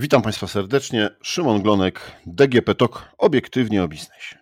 Witam 0.00 0.22
Państwa 0.22 0.46
serdecznie. 0.46 1.10
Szymon 1.22 1.62
Glonek, 1.62 2.16
DGP 2.26 2.74
TOK, 2.74 3.12
obiektywnie 3.18 3.84
o 3.84 3.88
biznesie. 3.88 4.38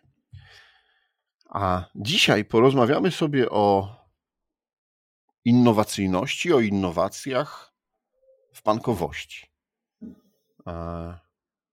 A 1.48 1.84
dzisiaj 1.94 2.44
porozmawiamy 2.44 3.10
sobie 3.10 3.50
o 3.50 3.96
innowacyjności, 5.44 6.52
o 6.52 6.60
innowacjach 6.60 7.74
w 8.54 8.62
bankowości. 8.62 9.46
E, 10.66 11.18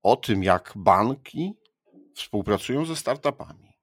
o 0.04 0.16
tym, 0.16 0.44
jak 0.44 0.74
banki 0.76 1.54
współpracują 2.16 2.86
ze 2.86 2.96
startupami. 2.96 3.74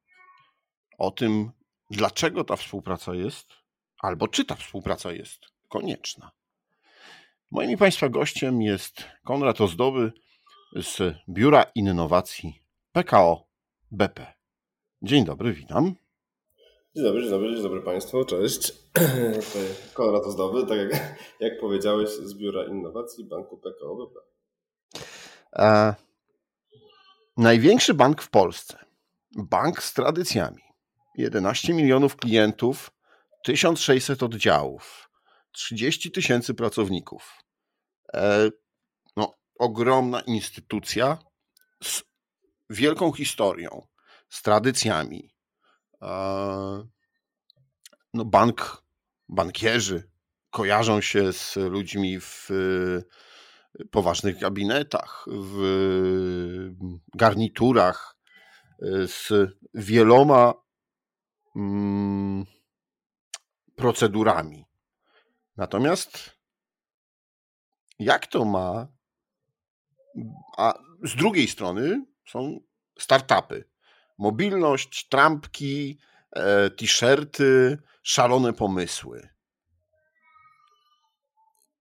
O 0.98 1.10
tym, 1.10 1.50
dlaczego 1.90 2.44
ta 2.44 2.56
współpraca 2.56 3.14
jest, 3.14 3.48
albo 3.98 4.28
czy 4.28 4.44
ta 4.44 4.54
współpraca 4.54 5.12
jest 5.12 5.40
konieczna. 5.68 6.39
Moim 7.52 7.78
Państwa 7.78 8.08
gościem 8.08 8.62
jest 8.62 9.04
Konrad 9.24 9.60
Ozdoby 9.60 10.12
z 10.76 11.14
Biura 11.28 11.64
Innowacji 11.74 12.62
PKO 12.92 13.46
BP. 13.90 14.26
Dzień 15.02 15.24
dobry, 15.24 15.52
witam. 15.52 15.94
Dzień 16.96 17.04
dobry, 17.04 17.22
dzień 17.22 17.30
dobry, 17.30 17.54
dzień 17.54 17.62
dobry 17.62 17.82
Państwu, 17.82 18.24
cześć. 18.24 18.72
Konrad 19.94 20.22
Ozdoby, 20.24 20.66
tak 20.66 20.78
jak, 20.78 21.18
jak 21.40 21.60
powiedziałeś, 21.60 22.08
z 22.08 22.34
Biura 22.34 22.64
Innowacji 22.64 23.24
Banku 23.24 23.58
PKO 23.58 23.96
BP. 23.96 24.20
E, 25.52 25.94
największy 27.36 27.94
bank 27.94 28.22
w 28.22 28.30
Polsce. 28.30 28.78
Bank 29.36 29.82
z 29.82 29.94
tradycjami. 29.94 30.62
11 31.16 31.74
milionów 31.74 32.16
klientów, 32.16 32.90
1600 33.44 34.22
oddziałów 34.22 35.09
30 35.52 36.10
tysięcy 36.10 36.54
pracowników. 36.54 37.44
E, 38.14 38.50
no, 39.16 39.34
ogromna 39.58 40.20
instytucja 40.20 41.18
z 41.82 42.02
wielką 42.70 43.12
historią, 43.12 43.86
z 44.28 44.42
tradycjami. 44.42 45.34
E, 46.02 46.08
no, 48.14 48.24
bank, 48.24 48.82
bankierzy 49.28 50.10
kojarzą 50.50 51.00
się 51.00 51.32
z 51.32 51.56
ludźmi 51.56 52.20
w 52.20 52.48
poważnych 53.90 54.38
gabinetach, 54.38 55.26
w 55.28 55.60
garniturach, 57.14 58.16
z 59.06 59.32
wieloma 59.74 60.54
mm, 61.56 62.44
procedurami. 63.76 64.69
Natomiast 65.60 66.38
jak 67.98 68.26
to 68.26 68.44
ma? 68.44 68.88
A 70.56 70.74
z 71.04 71.16
drugiej 71.16 71.48
strony 71.48 72.06
są 72.28 72.60
startupy. 72.98 73.68
Mobilność, 74.18 75.08
trampki, 75.08 75.98
e, 76.32 76.70
t-shirty, 76.70 77.78
szalone 78.02 78.52
pomysły. 78.52 79.28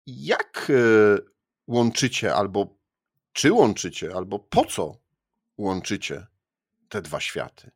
Jak 0.08 0.68
e, 0.70 1.18
łączycie, 1.68 2.36
albo 2.36 2.78
czy 3.34 3.54
łączycie, 3.54 4.16
albo 4.16 4.40
po 4.40 4.66
co 4.66 4.96
łączycie 5.58 6.28
te 6.90 7.02
dwa 7.02 7.20
światy? 7.20 7.72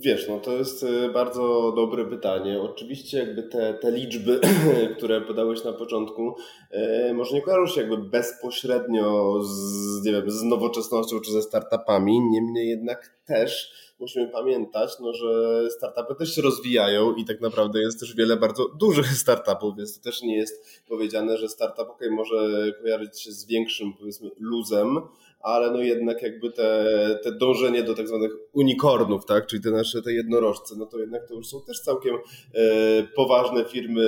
Wiesz, 0.00 0.28
no 0.28 0.40
to 0.40 0.52
jest 0.52 0.82
e, 0.82 1.08
bardzo 1.08 1.72
dobre 1.76 2.04
pytanie. 2.04 2.60
Oczywiście 2.60 3.18
jakby 3.18 3.42
te, 3.42 3.74
te 3.74 3.90
liczby, 3.90 4.40
które 4.96 5.20
podałeś 5.20 5.64
na 5.64 5.72
początku, 5.72 6.34
e, 6.70 7.14
może 7.14 7.34
nie 7.34 7.42
kojarzą 7.42 7.74
się 7.74 7.80
jakby 7.80 7.98
bezpośrednio 7.98 9.34
z, 9.42 10.04
nie 10.04 10.12
wiem, 10.12 10.30
z 10.30 10.42
nowoczesnością 10.42 11.20
czy 11.20 11.32
ze 11.32 11.42
startupami, 11.42 12.20
niemniej 12.20 12.68
jednak 12.68 13.18
też 13.26 13.72
musimy 13.98 14.28
pamiętać, 14.28 14.90
no, 15.00 15.12
że 15.12 15.62
startupy 15.70 16.14
też 16.14 16.34
się 16.34 16.42
rozwijają 16.42 17.14
i 17.14 17.24
tak 17.24 17.40
naprawdę 17.40 17.80
jest 17.80 18.00
też 18.00 18.14
wiele 18.16 18.36
bardzo 18.36 18.68
dużych 18.80 19.06
startupów, 19.24 19.76
więc 19.76 19.98
to 19.98 20.04
też 20.04 20.22
nie 20.22 20.36
jest 20.36 20.82
powiedziane, 20.88 21.38
że 21.38 21.48
startup 21.48 21.88
ok, 21.90 22.00
może 22.10 22.72
kojarzyć 22.82 23.20
się 23.20 23.32
z 23.32 23.46
większym 23.46 23.92
powiedzmy 23.98 24.30
luzem, 24.38 25.00
ale 25.40 25.70
no 25.70 25.78
jednak 25.82 26.22
jakby 26.22 26.50
te, 26.52 26.84
te 27.22 27.32
dążenie 27.32 27.82
do 27.82 27.94
tak 27.94 28.08
zwanych 28.08 28.30
unikornów, 28.52 29.24
tak, 29.24 29.46
czyli 29.46 29.62
te 29.62 29.70
nasze 29.70 30.02
te 30.02 30.12
jednorożce, 30.12 30.74
no 30.78 30.86
to 30.86 30.98
jednak 30.98 31.28
to 31.28 31.34
już 31.34 31.46
są 31.46 31.60
też 31.62 31.80
całkiem 31.80 32.14
e, 32.14 32.18
poważne 33.16 33.64
firmy 33.64 34.02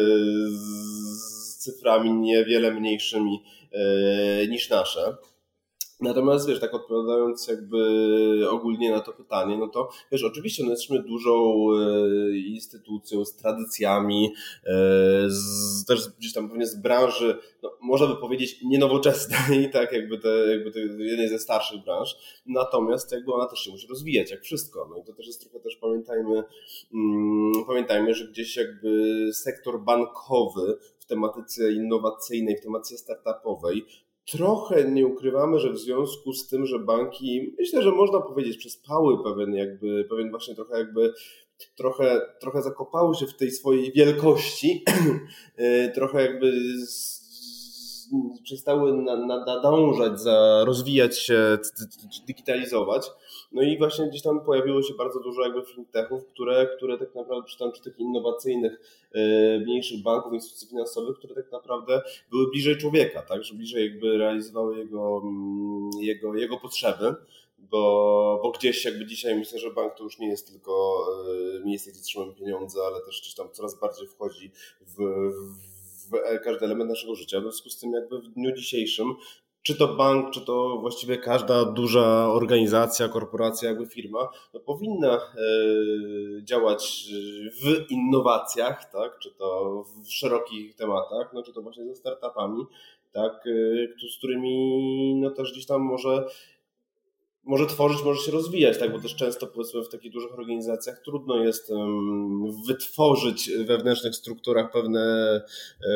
z 0.48 1.56
cyframi 1.56 2.12
niewiele 2.12 2.70
mniejszymi 2.74 3.42
e, 3.72 4.46
niż 4.46 4.70
nasze. 4.70 5.16
Natomiast 6.00 6.48
wiesz, 6.48 6.60
tak 6.60 6.74
odpowiadając 6.74 7.48
jakby 7.48 8.50
ogólnie 8.50 8.90
na 8.90 9.00
to 9.00 9.12
pytanie, 9.12 9.56
no 9.58 9.68
to 9.68 9.88
wiesz, 10.12 10.24
oczywiście 10.24 10.64
no 10.64 10.70
jesteśmy 10.70 11.02
dużą 11.02 11.66
e, 11.72 12.36
instytucją 12.36 13.24
z 13.24 13.36
tradycjami, 13.36 14.32
e, 14.64 14.72
z, 15.28 15.84
też 15.84 16.08
gdzieś 16.18 16.32
tam 16.32 16.48
pewnie 16.48 16.66
z 16.66 16.76
branży, 16.76 17.38
no, 17.62 17.76
można 17.80 18.06
by 18.06 18.16
powiedzieć 18.16 18.62
nienowoczesnej, 18.64 19.70
tak 19.72 19.92
jakby, 19.92 20.18
te, 20.18 20.28
jakby 20.28 20.70
te 20.72 20.80
jednej 20.80 21.28
ze 21.28 21.38
starszych 21.38 21.84
branż, 21.84 22.16
natomiast 22.46 23.12
jakby 23.12 23.32
ona 23.32 23.46
też 23.46 23.58
się 23.58 23.70
musi 23.70 23.86
rozwijać, 23.86 24.30
jak 24.30 24.42
wszystko, 24.42 24.88
no 24.90 24.96
i 24.96 25.04
to 25.04 25.12
też 25.12 25.26
jest 25.26 25.40
trochę 25.40 25.60
też 25.60 25.76
pamiętajmy, 25.76 26.42
mm, 26.94 27.52
pamiętajmy, 27.66 28.14
że 28.14 28.28
gdzieś 28.28 28.56
jakby 28.56 29.28
sektor 29.32 29.84
bankowy 29.84 30.78
w 30.98 31.06
tematyce 31.06 31.72
innowacyjnej, 31.72 32.56
w 32.56 32.60
tematyce 32.60 32.98
startupowej 32.98 33.86
trochę 34.32 34.90
nie 34.90 35.06
ukrywamy, 35.06 35.58
że 35.58 35.72
w 35.72 35.78
związku 35.78 36.32
z 36.32 36.48
tym, 36.48 36.66
że 36.66 36.78
banki, 36.78 37.54
myślę, 37.58 37.82
że 37.82 37.90
można 37.90 38.20
powiedzieć, 38.20 38.56
przespały 38.56 39.24
pewien 39.24 39.54
jakby, 39.54 40.06
pewien 40.10 40.30
właśnie 40.30 40.54
trochę 40.54 40.78
jakby 40.78 41.12
trochę, 41.76 42.20
trochę 42.40 42.62
zakopały 42.62 43.14
się 43.14 43.26
w 43.26 43.36
tej 43.36 43.50
swojej 43.50 43.92
wielkości, 43.92 44.84
y, 45.60 45.90
trochę 45.94 46.22
jakby 46.22 46.52
z, 46.86 47.20
przestały 48.42 48.92
nadążać, 49.46 50.20
za 50.20 50.64
rozwijać 50.66 51.18
się, 51.18 51.58
digitalizować. 52.26 53.10
No 53.52 53.62
i 53.62 53.78
właśnie 53.78 54.08
gdzieś 54.08 54.22
tam 54.22 54.44
pojawiło 54.44 54.82
się 54.82 54.94
bardzo 54.94 55.20
dużo 55.20 55.42
jakby 55.42 55.62
fintechów, 55.64 56.26
które, 56.26 56.68
które 56.76 56.98
tak 56.98 57.14
naprawdę 57.14 57.46
przy, 57.46 57.58
tam, 57.58 57.72
przy 57.72 57.82
tych 57.82 57.98
innowacyjnych, 57.98 58.80
yy, 59.14 59.60
mniejszych 59.60 60.02
banków, 60.02 60.32
instytucji 60.32 60.68
finansowych, 60.68 61.18
które 61.18 61.34
tak 61.34 61.52
naprawdę 61.52 62.02
były 62.30 62.50
bliżej 62.50 62.76
człowieka, 62.76 63.22
tak, 63.22 63.44
że 63.44 63.54
bliżej 63.54 63.90
jakby 63.90 64.18
realizowały 64.18 64.78
jego, 64.78 65.20
mm, 65.24 65.90
jego, 66.00 66.34
jego 66.34 66.56
potrzeby 66.56 67.14
bo, 67.70 68.40
bo 68.42 68.50
gdzieś 68.50 68.84
jakby 68.84 69.06
dzisiaj 69.06 69.34
myślę, 69.34 69.58
że 69.58 69.70
bank 69.70 69.94
to 69.94 70.04
już 70.04 70.18
nie 70.18 70.28
jest 70.28 70.52
tylko 70.52 71.06
yy, 71.54 71.64
miejsce, 71.64 71.90
gdzie 71.90 72.00
trzymamy 72.00 72.34
pieniądze, 72.34 72.80
ale 72.86 73.00
też 73.00 73.20
gdzieś 73.20 73.34
tam 73.34 73.50
coraz 73.52 73.80
bardziej 73.80 74.08
wchodzi 74.08 74.50
w, 74.80 74.96
w 76.08 76.40
każdy 76.44 76.64
element 76.64 76.90
naszego 76.90 77.14
życia. 77.14 77.40
W 77.40 77.42
związku 77.42 77.70
z 77.70 77.78
tym 77.78 77.92
jakby 77.92 78.18
w 78.18 78.28
dniu 78.28 78.52
dzisiejszym 78.52 79.14
czy 79.62 79.74
to 79.74 79.94
bank, 79.94 80.30
czy 80.30 80.40
to 80.40 80.78
właściwie 80.80 81.18
każda 81.18 81.64
duża 81.64 82.32
organizacja, 82.32 83.08
korporacja, 83.08 83.68
jakby 83.68 83.86
firma, 83.86 84.28
no 84.54 84.60
powinna 84.60 85.14
e, 85.14 85.20
działać 86.42 87.06
w 87.62 87.90
innowacjach, 87.90 88.90
tak? 88.92 89.18
czy 89.18 89.30
to 89.30 89.82
w 90.04 90.12
szerokich 90.12 90.74
tematach, 90.74 91.30
no, 91.34 91.42
czy 91.42 91.52
to 91.52 91.62
właśnie 91.62 91.86
ze 91.86 91.94
startupami, 91.94 92.64
tak? 93.12 93.46
E, 94.02 94.08
z 94.10 94.18
którymi 94.18 95.14
no, 95.14 95.30
też 95.30 95.52
gdzieś 95.52 95.66
tam 95.66 95.82
może 95.82 96.24
może 97.44 97.66
tworzyć, 97.66 98.04
może 98.04 98.22
się 98.22 98.32
rozwijać, 98.32 98.78
tak? 98.78 98.92
bo 98.92 99.00
też 99.00 99.16
często 99.16 99.46
powiedzmy 99.46 99.82
w 99.82 99.88
takich 99.88 100.12
dużych 100.12 100.38
organizacjach 100.38 101.02
trudno 101.04 101.44
jest 101.44 101.72
wytworzyć 102.66 103.50
w 103.50 103.66
wewnętrznych 103.66 104.14
strukturach 104.14 104.72
pewne 104.72 105.00
e, 105.86 105.90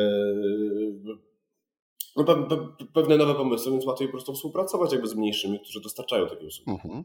no, 2.15 2.23
pe, 2.23 2.35
pe, 2.35 2.57
pewne 2.93 3.17
nowe 3.17 3.35
pomysły, 3.35 3.71
więc 3.71 3.85
łatwiej 3.85 4.07
po 4.07 4.11
prostu 4.11 4.33
współpracować 4.33 4.91
jakby 4.91 5.07
z 5.07 5.15
mniejszymi, 5.15 5.59
którzy 5.59 5.81
dostarczają 5.81 6.27
takie 6.27 6.45
usługi. 6.45 6.71
Mhm. 6.71 7.03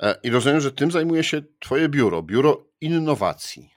E, 0.00 0.14
I 0.22 0.30
rozumiem, 0.30 0.60
że 0.60 0.72
tym 0.72 0.90
zajmuje 0.90 1.24
się 1.24 1.42
Twoje 1.60 1.88
biuro, 1.88 2.22
biuro 2.22 2.66
innowacji. 2.80 3.70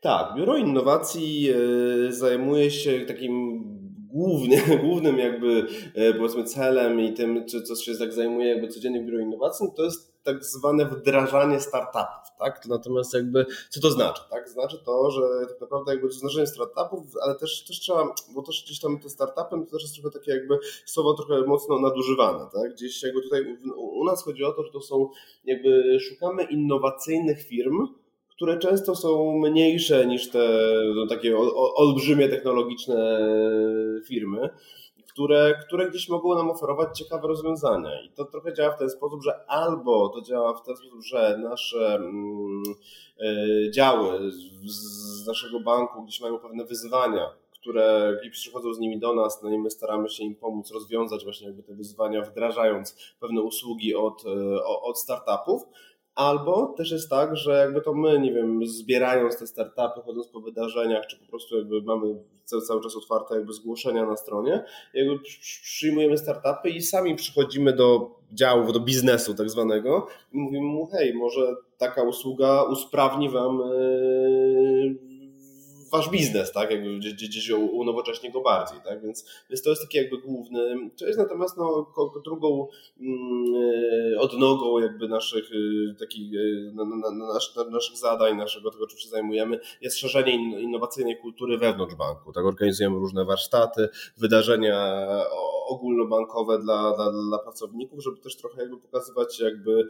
Tak, 0.00 0.34
biuro 0.36 0.56
innowacji 0.56 1.50
e, 1.50 2.12
zajmuje 2.12 2.70
się 2.70 3.00
takim 3.00 3.62
głównym, 4.08 4.60
głównym 4.84 5.18
jakby 5.18 5.66
e, 5.94 6.14
powiedzmy 6.14 6.44
celem 6.44 7.00
i 7.00 7.12
tym, 7.12 7.46
czy 7.46 7.62
co 7.62 7.76
się 7.76 7.94
tak 7.98 8.12
zajmuje 8.12 8.48
jakby 8.48 8.68
codziennie 8.68 9.04
biuro 9.04 9.18
innowacji, 9.18 9.66
to 9.76 9.84
jest 9.84 10.07
tak 10.22 10.44
zwane 10.44 10.84
wdrażanie 10.84 11.60
startupów, 11.60 12.28
tak? 12.38 12.62
To 12.62 12.68
natomiast 12.68 13.14
jakby, 13.14 13.46
co 13.70 13.80
to 13.80 13.90
znaczy, 13.90 14.22
tak? 14.30 14.48
Znaczy 14.48 14.78
to, 14.84 15.10
że 15.10 15.22
tak 15.48 15.60
naprawdę 15.60 15.92
jakby 15.92 16.08
wdrażanie 16.08 16.46
startupów, 16.46 17.00
ale 17.22 17.34
też, 17.34 17.64
też 17.64 17.80
trzeba, 17.80 18.14
bo 18.34 18.42
też 18.42 18.64
gdzieś 18.64 18.80
tam 18.80 18.98
te 19.00 19.08
startupy 19.08 19.66
to 19.66 19.72
też 19.72 19.82
jest 19.82 19.94
trochę 19.94 20.18
takie 20.18 20.30
jakby 20.30 20.58
słowo 20.84 21.14
trochę 21.14 21.42
mocno 21.46 21.80
nadużywane, 21.80 22.46
tak? 22.52 22.74
Gdzieś 22.74 23.02
jakby 23.02 23.22
tutaj 23.22 23.58
u 23.76 24.04
nas 24.04 24.24
chodzi 24.24 24.44
o 24.44 24.52
to, 24.52 24.64
że 24.64 24.72
to 24.72 24.80
są 24.80 25.08
jakby 25.44 26.00
szukamy 26.00 26.42
innowacyjnych 26.42 27.42
firm, 27.42 27.88
które 28.28 28.58
często 28.58 28.96
są 28.96 29.38
mniejsze 29.38 30.06
niż 30.06 30.30
te 30.30 30.48
no, 30.94 31.06
takie 31.06 31.38
olbrzymie 31.76 32.28
technologiczne 32.28 33.28
firmy, 34.06 34.48
które, 35.18 35.54
które 35.66 35.90
gdzieś 35.90 36.08
mogą 36.08 36.34
nam 36.34 36.50
oferować 36.50 36.98
ciekawe 36.98 37.28
rozwiązania. 37.28 38.02
I 38.02 38.10
to 38.10 38.24
trochę 38.24 38.54
działa 38.54 38.76
w 38.76 38.78
ten 38.78 38.90
sposób, 38.90 39.22
że 39.22 39.50
albo 39.50 40.08
to 40.08 40.22
działa 40.22 40.54
w 40.54 40.62
ten 40.62 40.76
sposób, 40.76 41.02
że 41.02 41.38
nasze 41.38 41.94
mm, 41.94 42.62
e, 43.20 43.70
działy 43.70 44.30
z 44.64 45.26
naszego 45.26 45.60
banku 45.60 46.02
gdzieś 46.02 46.20
mają 46.20 46.38
pewne 46.38 46.64
wyzwania, 46.64 47.30
które 47.52 48.18
przychodzą 48.30 48.74
z 48.74 48.78
nimi 48.78 48.98
do 48.98 49.14
nas, 49.14 49.42
no 49.42 49.50
i 49.50 49.58
my 49.58 49.70
staramy 49.70 50.08
się 50.08 50.24
im 50.24 50.34
pomóc 50.34 50.70
rozwiązać 50.70 51.24
właśnie 51.24 51.46
jakby 51.46 51.62
te 51.62 51.74
wyzwania, 51.74 52.22
wdrażając 52.22 53.14
pewne 53.20 53.42
usługi 53.42 53.94
od, 53.94 54.24
e, 54.26 54.64
od 54.64 54.98
startupów, 54.98 55.62
Albo 56.18 56.74
też 56.76 56.90
jest 56.90 57.10
tak, 57.10 57.36
że 57.36 57.52
jakby 57.52 57.80
to 57.80 57.94
my, 57.94 58.18
nie 58.18 58.32
wiem, 58.32 58.66
zbierając 58.66 59.38
te 59.38 59.46
startupy, 59.46 60.00
chodząc 60.06 60.28
po 60.28 60.40
wydarzeniach, 60.40 61.06
czy 61.06 61.18
po 61.18 61.26
prostu 61.26 61.58
jakby 61.58 61.82
mamy 61.82 62.14
cały, 62.44 62.62
cały 62.62 62.82
czas 62.82 62.96
otwarte 62.96 63.34
jakby 63.34 63.52
zgłoszenia 63.52 64.06
na 64.06 64.16
stronie, 64.16 64.64
jakby 64.94 65.18
przyjmujemy 65.62 66.18
startupy 66.18 66.70
i 66.70 66.82
sami 66.82 67.14
przychodzimy 67.14 67.72
do 67.72 68.10
działów, 68.32 68.72
do 68.72 68.80
biznesu 68.80 69.34
tak 69.34 69.50
zwanego 69.50 70.06
i 70.32 70.38
mówimy 70.38 70.66
mu, 70.66 70.86
hej, 70.86 71.14
może 71.14 71.56
taka 71.78 72.02
usługa 72.02 72.62
usprawni 72.62 73.30
wam 73.30 73.58
yy, 73.58 75.07
wasz 75.90 76.10
biznes, 76.10 76.52
tak? 76.52 76.70
Jakby 76.70 76.98
gdzieś, 76.98 77.14
gdzieś 77.14 77.50
unowocześnie 77.50 78.30
go 78.30 78.40
bardziej, 78.40 78.78
tak? 78.84 79.02
Więc, 79.02 79.24
więc 79.50 79.62
to 79.62 79.70
jest 79.70 79.82
taki 79.82 79.98
jakby 79.98 80.18
główny 80.18 80.90
jest 81.00 81.18
natomiast 81.18 81.56
no, 81.56 81.92
drugą 82.24 82.68
mm, 83.00 84.18
odnogą 84.18 84.78
jakby 84.78 85.08
naszych 85.08 85.52
y, 85.52 85.94
takich 85.98 86.34
y, 86.34 86.72
na, 86.74 86.84
na, 86.84 87.10
na, 87.10 87.70
naszych 87.70 87.96
zadań, 87.96 88.36
naszego 88.36 88.70
tego, 88.70 88.86
czym 88.86 88.98
się 88.98 89.08
zajmujemy, 89.08 89.60
jest 89.80 89.98
szerzenie 89.98 90.60
innowacyjnej 90.62 91.16
kultury 91.16 91.58
wewnątrz 91.58 91.94
banku, 91.94 92.32
tak? 92.32 92.44
Organizujemy 92.44 92.96
różne 92.96 93.24
warsztaty, 93.24 93.88
wydarzenia 94.16 95.08
ogólnobankowe 95.68 96.58
dla, 96.58 96.96
dla, 96.96 97.10
dla 97.10 97.38
pracowników, 97.38 98.02
żeby 98.02 98.16
też 98.16 98.36
trochę 98.36 98.62
jakby 98.62 98.78
pokazywać, 98.78 99.40
jakby 99.40 99.88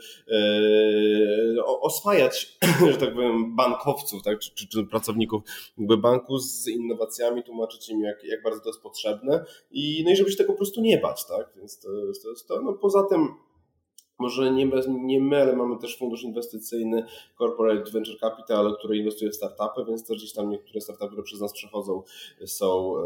e, 1.58 1.64
oswajać, 1.64 2.58
że 2.92 2.96
tak 2.96 3.14
powiem, 3.14 3.56
bankowców, 3.56 4.22
tak, 4.22 4.38
czy, 4.38 4.54
czy, 4.54 4.68
czy 4.68 4.84
pracowników. 4.84 5.42
Jakby 5.78 5.96
banku 5.96 6.38
z 6.38 6.68
innowacjami, 6.68 7.42
tłumaczyć 7.42 7.88
im, 7.88 8.00
jak, 8.00 8.24
jak 8.24 8.42
bardzo 8.42 8.60
to 8.60 8.68
jest 8.68 8.82
potrzebne. 8.82 9.44
I, 9.70 10.02
no 10.04 10.12
i 10.12 10.16
żeby 10.16 10.30
się 10.30 10.36
tego 10.36 10.52
po 10.52 10.56
prostu 10.56 10.80
nie 10.80 10.98
bać, 10.98 11.26
tak, 11.26 11.52
więc 11.56 11.80
to, 11.80 11.88
to 12.22 12.54
to. 12.54 12.62
No 12.62 12.72
poza 12.72 13.02
tym 13.02 13.28
może 14.18 14.52
nie, 14.52 14.70
nie 14.88 15.20
my, 15.20 15.42
ale 15.42 15.56
mamy 15.56 15.78
też 15.78 15.98
fundusz 15.98 16.22
inwestycyjny 16.22 17.06
Corporate 17.38 17.90
Venture 17.90 18.18
Capital, 18.18 18.76
który 18.78 18.96
inwestuje 18.96 19.30
w 19.30 19.34
startupy, 19.34 19.84
więc 19.88 20.06
też 20.06 20.18
gdzieś 20.18 20.32
tam 20.32 20.50
niektóre 20.50 20.80
startupy, 20.80 21.08
które 21.08 21.22
przez 21.22 21.40
nas 21.40 21.52
przechodzą, 21.52 22.02
są, 22.46 22.98
e, 22.98 23.02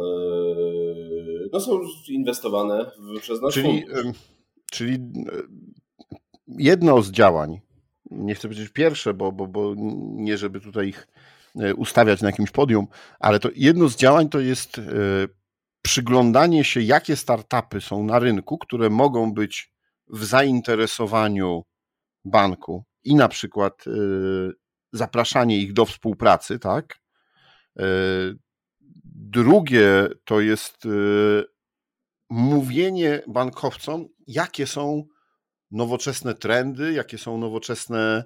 no 1.53 1.61
są 1.61 1.81
inwestowane 2.09 2.91
przez 3.21 3.43
nasz 3.43 3.55
czyli, 3.55 3.87
fundusz. 3.87 4.17
Czyli 4.71 4.94
e, 4.94 4.99
jedno 6.47 7.03
z 7.03 7.11
działań, 7.11 7.61
nie 8.11 8.35
chcę 8.35 8.49
powiedzieć 8.49 8.69
pierwsze, 8.69 9.15
bo, 9.15 9.33
bo, 9.33 9.47
bo 9.47 9.75
nie 10.17 10.39
żeby 10.39 10.61
tutaj 10.61 10.89
ich 10.89 11.09
e, 11.56 11.75
ustawiać 11.75 12.23
na 12.23 12.29
jakimś 12.29 12.50
podium, 12.50 12.87
ale 13.21 13.41
to 13.41 13.49
jedno 13.56 13.89
z 13.89 13.97
działań 13.97 14.29
to 14.29 14.41
jest 14.41 14.81
przyglądanie 15.83 16.65
się, 16.65 16.81
jakie 16.81 17.17
startupy 17.17 17.81
są 17.81 18.05
na 18.05 18.19
rynku, 18.19 18.59
które 18.59 18.91
mogą 18.91 19.33
być 19.33 19.73
w 20.09 20.25
zainteresowaniu 20.25 21.65
banku 22.25 22.85
i 23.05 23.15
na 23.15 23.29
przykład 23.29 23.85
zapraszanie 24.93 25.59
ich 25.59 25.73
do 25.73 25.85
współpracy, 25.85 26.59
tak? 26.59 26.99
Drugie 29.05 30.09
to 30.25 30.41
jest 30.41 30.87
y, 30.87 31.44
mówienie 32.31 33.23
bankowcom, 33.29 34.09
jakie 34.27 34.67
są 34.67 35.05
nowoczesne 35.71 36.35
trendy, 36.35 36.93
jakie 36.93 37.19
są 37.19 37.39
nowoczesne, 37.39 38.25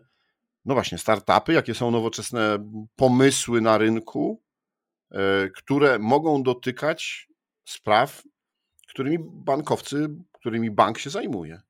no 0.64 0.74
właśnie, 0.74 0.98
startupy, 0.98 1.52
jakie 1.52 1.74
są 1.74 1.90
nowoczesne 1.90 2.70
pomysły 2.96 3.60
na 3.60 3.78
rynku, 3.78 4.42
które 5.56 5.98
mogą 5.98 6.42
dotykać 6.42 7.28
spraw, 7.64 8.22
którymi 8.88 9.18
bankowcy, 9.20 10.08
którymi 10.32 10.70
bank 10.70 10.98
się 10.98 11.10
zajmuje. 11.10 11.60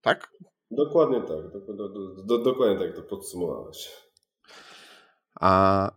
Tak? 0.00 0.32
Dokładnie 0.70 1.20
tak. 1.20 1.52
Do, 1.52 1.74
do, 1.74 2.24
do, 2.24 2.38
dokładnie 2.38 2.86
tak 2.86 2.96
to 2.96 3.02
podsumowałeś. 3.02 3.90
A 5.40 5.90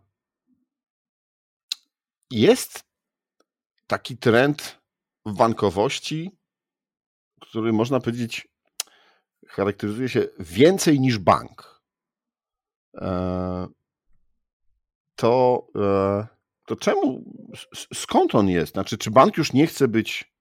jest 2.30 2.84
taki 3.86 4.16
trend 4.16 4.78
bankowości, 5.26 6.38
który 7.40 7.72
można 7.72 8.00
powiedzieć 8.00 8.48
charakteryzuje 9.48 10.08
się 10.08 10.28
więcej 10.38 11.00
niż 11.00 11.18
bank. 11.18 11.82
E, 12.94 13.66
to, 15.16 15.66
e, 15.76 16.26
to 16.66 16.76
czemu, 16.76 17.24
skąd 17.94 18.34
on 18.34 18.48
jest? 18.48 18.72
Znaczy, 18.72 18.98
czy 18.98 19.10
bank 19.10 19.36
już 19.36 19.52
nie 19.52 19.66
chce 19.66 19.88
być 19.88 20.36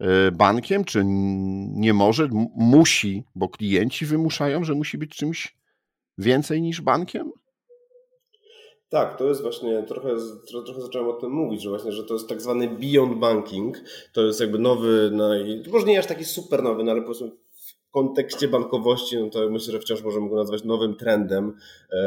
E, 0.00 0.30
bankiem, 0.30 0.84
czy 0.84 1.02
nie 1.74 1.94
może, 1.94 2.28
musi, 2.56 3.24
bo 3.34 3.48
klienci 3.48 4.06
wymuszają, 4.06 4.64
że 4.64 4.74
musi 4.74 4.98
być 4.98 5.16
czymś 5.16 5.56
więcej 6.18 6.62
niż 6.62 6.80
bankiem? 6.80 7.32
Tak, 8.88 9.18
to 9.18 9.28
jest 9.28 9.42
właśnie, 9.42 9.82
trochę, 9.82 10.08
trochę 10.66 10.82
zacząłem 10.82 11.08
o 11.08 11.12
tym 11.12 11.30
mówić, 11.30 11.62
że 11.62 11.70
właśnie, 11.70 11.92
że 11.92 12.04
to 12.04 12.14
jest 12.14 12.28
tak 12.28 12.42
zwany 12.42 12.68
beyond 12.68 13.18
banking, 13.18 13.76
to 14.12 14.22
jest 14.22 14.40
jakby 14.40 14.58
nowy, 14.58 15.10
no 15.12 15.30
może 15.72 15.86
nie 15.86 15.98
aż 15.98 16.06
taki 16.06 16.24
super 16.24 16.62
nowy, 16.62 16.84
no 16.84 16.92
ale 16.92 17.02
powiedzmy 17.02 17.30
kontekście 17.94 18.48
bankowości, 18.48 19.18
no 19.18 19.30
to 19.30 19.50
myślę, 19.50 19.72
że 19.72 19.80
wciąż 19.80 20.02
możemy 20.02 20.28
go 20.28 20.36
nazwać 20.36 20.64
nowym 20.64 20.96
trendem, 20.96 21.56
eee, 21.92 21.98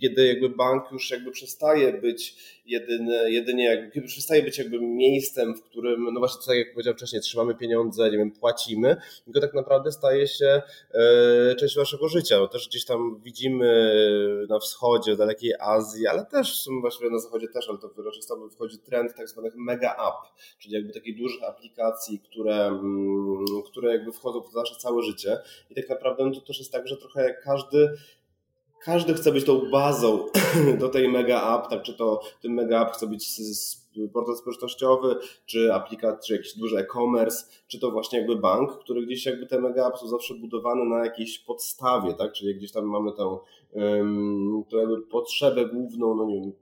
kiedy 0.00 0.26
jakby 0.26 0.48
bank 0.48 0.92
już 0.92 1.10
jakby 1.10 1.30
przestaje 1.30 2.00
być 2.00 2.36
jedynie, 2.66 3.30
jedynie 3.30 3.64
jakby, 3.64 4.02
przestaje 4.02 4.42
być 4.42 4.58
jakby 4.58 4.80
miejscem, 4.80 5.54
w 5.54 5.62
którym, 5.62 6.04
no 6.12 6.20
właśnie 6.20 6.46
tak 6.46 6.56
jak 6.56 6.72
powiedziałem 6.72 6.96
wcześniej, 6.96 7.22
trzymamy 7.22 7.54
pieniądze, 7.54 8.10
nie 8.10 8.18
wiem, 8.18 8.30
płacimy, 8.30 8.96
tylko 9.24 9.40
tak 9.40 9.54
naprawdę 9.54 9.92
staje 9.92 10.28
się 10.28 10.62
eee, 10.94 11.56
częścią 11.56 11.80
naszego 11.80 12.08
życia. 12.08 12.38
No 12.38 12.48
też 12.48 12.68
gdzieś 12.68 12.84
tam 12.84 13.20
widzimy 13.24 13.94
na 14.48 14.58
wschodzie, 14.58 15.14
w 15.14 15.18
dalekiej 15.18 15.52
Azji, 15.60 16.06
ale 16.06 16.26
też 16.26 16.52
w 16.52 16.62
sumie 16.62 16.80
właściwie 16.80 17.10
na 17.10 17.18
zachodzie 17.18 17.48
też, 17.48 17.68
ale 17.68 17.78
to 17.78 17.88
tam 18.28 18.50
wchodzi 18.50 18.78
trend 18.78 19.14
tak 19.16 19.28
zwanych 19.28 19.54
mega 19.56 19.92
app, 19.92 20.44
czyli 20.58 20.74
jakby 20.74 20.92
takich 20.92 21.18
dużych 21.18 21.42
aplikacji, 21.42 22.20
które, 22.20 22.66
mm, 22.66 23.44
które 23.66 23.92
jakby 23.92 24.12
wchodzą 24.12 24.40
w 24.40 24.54
nasze 24.54 24.76
całe 24.76 25.02
życie 25.02 25.38
i 25.70 25.74
tak 25.74 25.88
naprawdę 25.88 26.24
no 26.24 26.34
to 26.34 26.40
też 26.40 26.58
jest 26.58 26.72
tak, 26.72 26.88
że 26.88 26.96
trochę 26.96 27.34
każdy 27.44 27.96
każdy 28.84 29.14
chce 29.14 29.32
być 29.32 29.44
tą 29.44 29.70
bazą 29.70 30.26
do 30.80 30.88
tej 30.88 31.08
mega 31.08 31.58
app, 31.58 31.70
tak 31.70 31.82
czy 31.82 31.94
to 31.94 32.20
ten 32.42 32.52
mega 32.52 32.82
app 32.82 32.92
chce 32.92 33.06
być 33.06 33.40
portal 34.12 34.36
społecznościowy, 34.36 35.16
czy 35.46 35.74
aplikacja, 35.74 36.18
czy 36.26 36.32
jakiś 36.32 36.58
duży 36.58 36.78
e-commerce, 36.78 37.44
czy 37.68 37.80
to 37.80 37.90
właśnie 37.90 38.18
jakby 38.18 38.36
bank, 38.36 38.78
który 38.78 39.06
gdzieś 39.06 39.26
jakby 39.26 39.46
te 39.46 39.60
mega 39.60 39.86
apps 39.86 40.00
są 40.00 40.08
zawsze 40.08 40.34
budowane 40.34 40.84
na 40.84 41.04
jakiejś 41.04 41.38
podstawie, 41.38 42.14
tak, 42.14 42.32
czyli 42.32 42.54
gdzieś 42.54 42.72
tam 42.72 42.84
mamy 42.84 43.12
tą, 43.12 43.38
um, 43.72 44.64
tą 44.70 44.78
jakby 44.78 45.02
potrzebę 45.02 45.66
główną, 45.66 46.14
no 46.14 46.24
nie 46.24 46.40
wiem, 46.40 46.52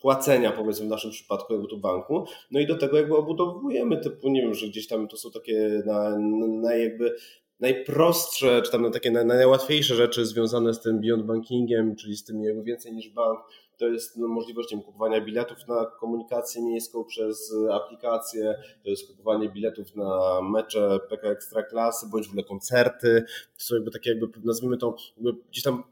płacenia, 0.00 0.52
powiedzmy 0.52 0.86
w 0.86 0.90
naszym 0.90 1.10
przypadku 1.10 1.52
jakby 1.52 1.68
tu 1.68 1.78
banku. 1.78 2.24
No 2.50 2.60
i 2.60 2.66
do 2.66 2.78
tego 2.78 2.96
jakby 2.96 3.16
obudowujemy 3.16 3.96
typu, 3.96 4.28
nie 4.28 4.42
wiem, 4.42 4.54
że 4.54 4.66
gdzieś 4.66 4.86
tam 4.86 5.08
to 5.08 5.16
są 5.16 5.30
takie 5.30 5.82
na, 5.86 6.18
na 6.48 6.74
jakby 6.74 7.14
najprostsze, 7.60 8.62
czy 8.62 8.72
tam 8.72 8.92
takie 8.92 9.10
najłatwiejsze 9.10 9.94
rzeczy 9.94 10.26
związane 10.26 10.74
z 10.74 10.80
tym 10.80 11.00
beyond 11.00 11.24
bankingiem, 11.24 11.96
czyli 11.96 12.16
z 12.16 12.24
tym 12.24 12.44
jakby 12.44 12.62
więcej 12.62 12.92
niż 12.92 13.08
bank, 13.08 13.40
to 13.76 13.88
jest 13.88 14.16
no, 14.16 14.28
możliwość 14.28 14.70
wiem, 14.70 14.82
kupowania 14.82 15.20
biletów 15.20 15.58
na 15.68 15.86
komunikację 16.00 16.62
miejską 16.62 17.04
przez 17.04 17.54
aplikację, 17.72 18.54
to 18.84 18.90
jest 18.90 19.06
kupowanie 19.06 19.48
biletów 19.48 19.96
na 19.96 20.40
mecze 20.42 20.98
PK 21.10 21.28
Ekstraklasy, 21.28 22.06
bądź 22.10 22.26
w 22.26 22.30
ogóle 22.30 22.44
koncerty. 22.44 23.24
To 23.58 23.64
są 23.64 23.74
jakby 23.74 23.90
takie 23.90 24.10
jakby, 24.10 24.26
nazwijmy 24.44 24.76
to, 24.76 24.96
jakby 25.16 25.42
gdzieś 25.50 25.64
tam 25.64 25.82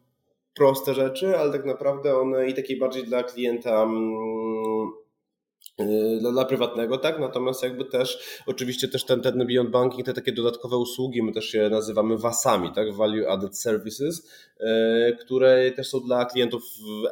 proste 0.54 0.94
rzeczy, 0.94 1.38
ale 1.38 1.52
tak 1.52 1.64
naprawdę 1.64 2.16
one 2.16 2.48
i 2.48 2.54
takiej 2.54 2.78
bardziej 2.78 3.04
dla 3.04 3.22
klienta 3.22 3.82
mm, 3.82 4.92
dla, 6.20 6.32
dla, 6.32 6.44
prywatnego, 6.44 6.98
tak? 6.98 7.18
Natomiast 7.18 7.62
jakby 7.62 7.84
też, 7.84 8.42
oczywiście 8.46 8.88
też 8.88 9.04
ten, 9.04 9.20
ten 9.20 9.46
Beyond 9.46 9.70
Banking, 9.70 10.06
te 10.06 10.14
takie 10.14 10.32
dodatkowe 10.32 10.76
usługi, 10.76 11.22
my 11.22 11.32
też 11.32 11.54
je 11.54 11.70
nazywamy 11.70 12.18
VAS-ami, 12.18 12.72
tak? 12.74 12.94
Value 12.94 13.28
Added 13.28 13.58
Services, 13.58 14.28
yy, 14.60 14.66
które 15.20 15.72
też 15.72 15.88
są 15.88 16.00
dla 16.00 16.24
klientów 16.24 16.62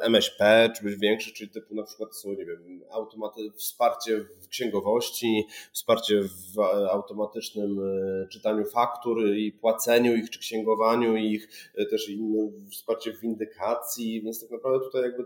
MŚP, 0.01 0.69
czy 0.77 0.83
być 0.83 0.95
większy, 0.95 1.33
czyli 1.33 1.49
typu 1.49 1.75
na 1.75 1.83
przykład 1.83 2.15
są, 2.15 2.29
nie 2.29 2.45
wiem, 2.45 2.81
automaty, 2.91 3.51
wsparcie 3.55 4.25
w 4.41 4.47
księgowości, 4.47 5.47
wsparcie 5.71 6.21
w 6.23 6.59
automatycznym 6.91 7.75
yy, 7.75 8.27
czytaniu 8.31 8.65
faktur 8.65 9.27
i 9.35 9.51
płaceniu 9.51 10.15
ich, 10.15 10.29
czy 10.29 10.39
księgowaniu 10.39 11.15
ich, 11.15 11.73
też 11.89 12.09
inne 12.09 12.51
wsparcie 12.71 13.13
w 13.13 13.19
windykacji, 13.19 14.21
więc 14.21 14.41
tak 14.41 14.51
naprawdę 14.51 14.85
tutaj 14.85 15.01
jakby 15.01 15.23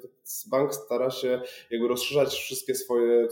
bank 0.48 0.76
stara 0.76 1.12
się 1.12 1.42
jakby 1.72 1.88
rozszerzać 1.88 2.34
wszystkie 2.34 2.76
swoje 2.76 3.31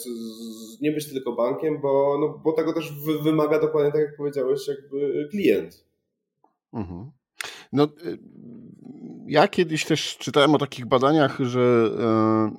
nie 0.81 0.91
być 0.91 1.09
tylko 1.09 1.31
bankiem, 1.35 1.81
bo, 1.81 2.17
no, 2.21 2.41
bo 2.43 2.53
tego 2.53 2.73
też 2.73 2.91
wymaga 3.23 3.59
dokładnie 3.59 3.91
tak, 3.91 4.01
jak 4.01 4.17
powiedziałeś, 4.17 4.67
jakby 4.67 5.27
klient. 5.31 5.85
Mhm. 6.73 7.11
No, 7.71 7.83
y, 7.83 8.19
ja 9.27 9.47
kiedyś 9.47 9.85
też 9.85 10.17
czytałem 10.17 10.55
o 10.55 10.57
takich 10.57 10.85
badaniach, 10.85 11.39
że 11.39 11.91
e, 11.99 12.51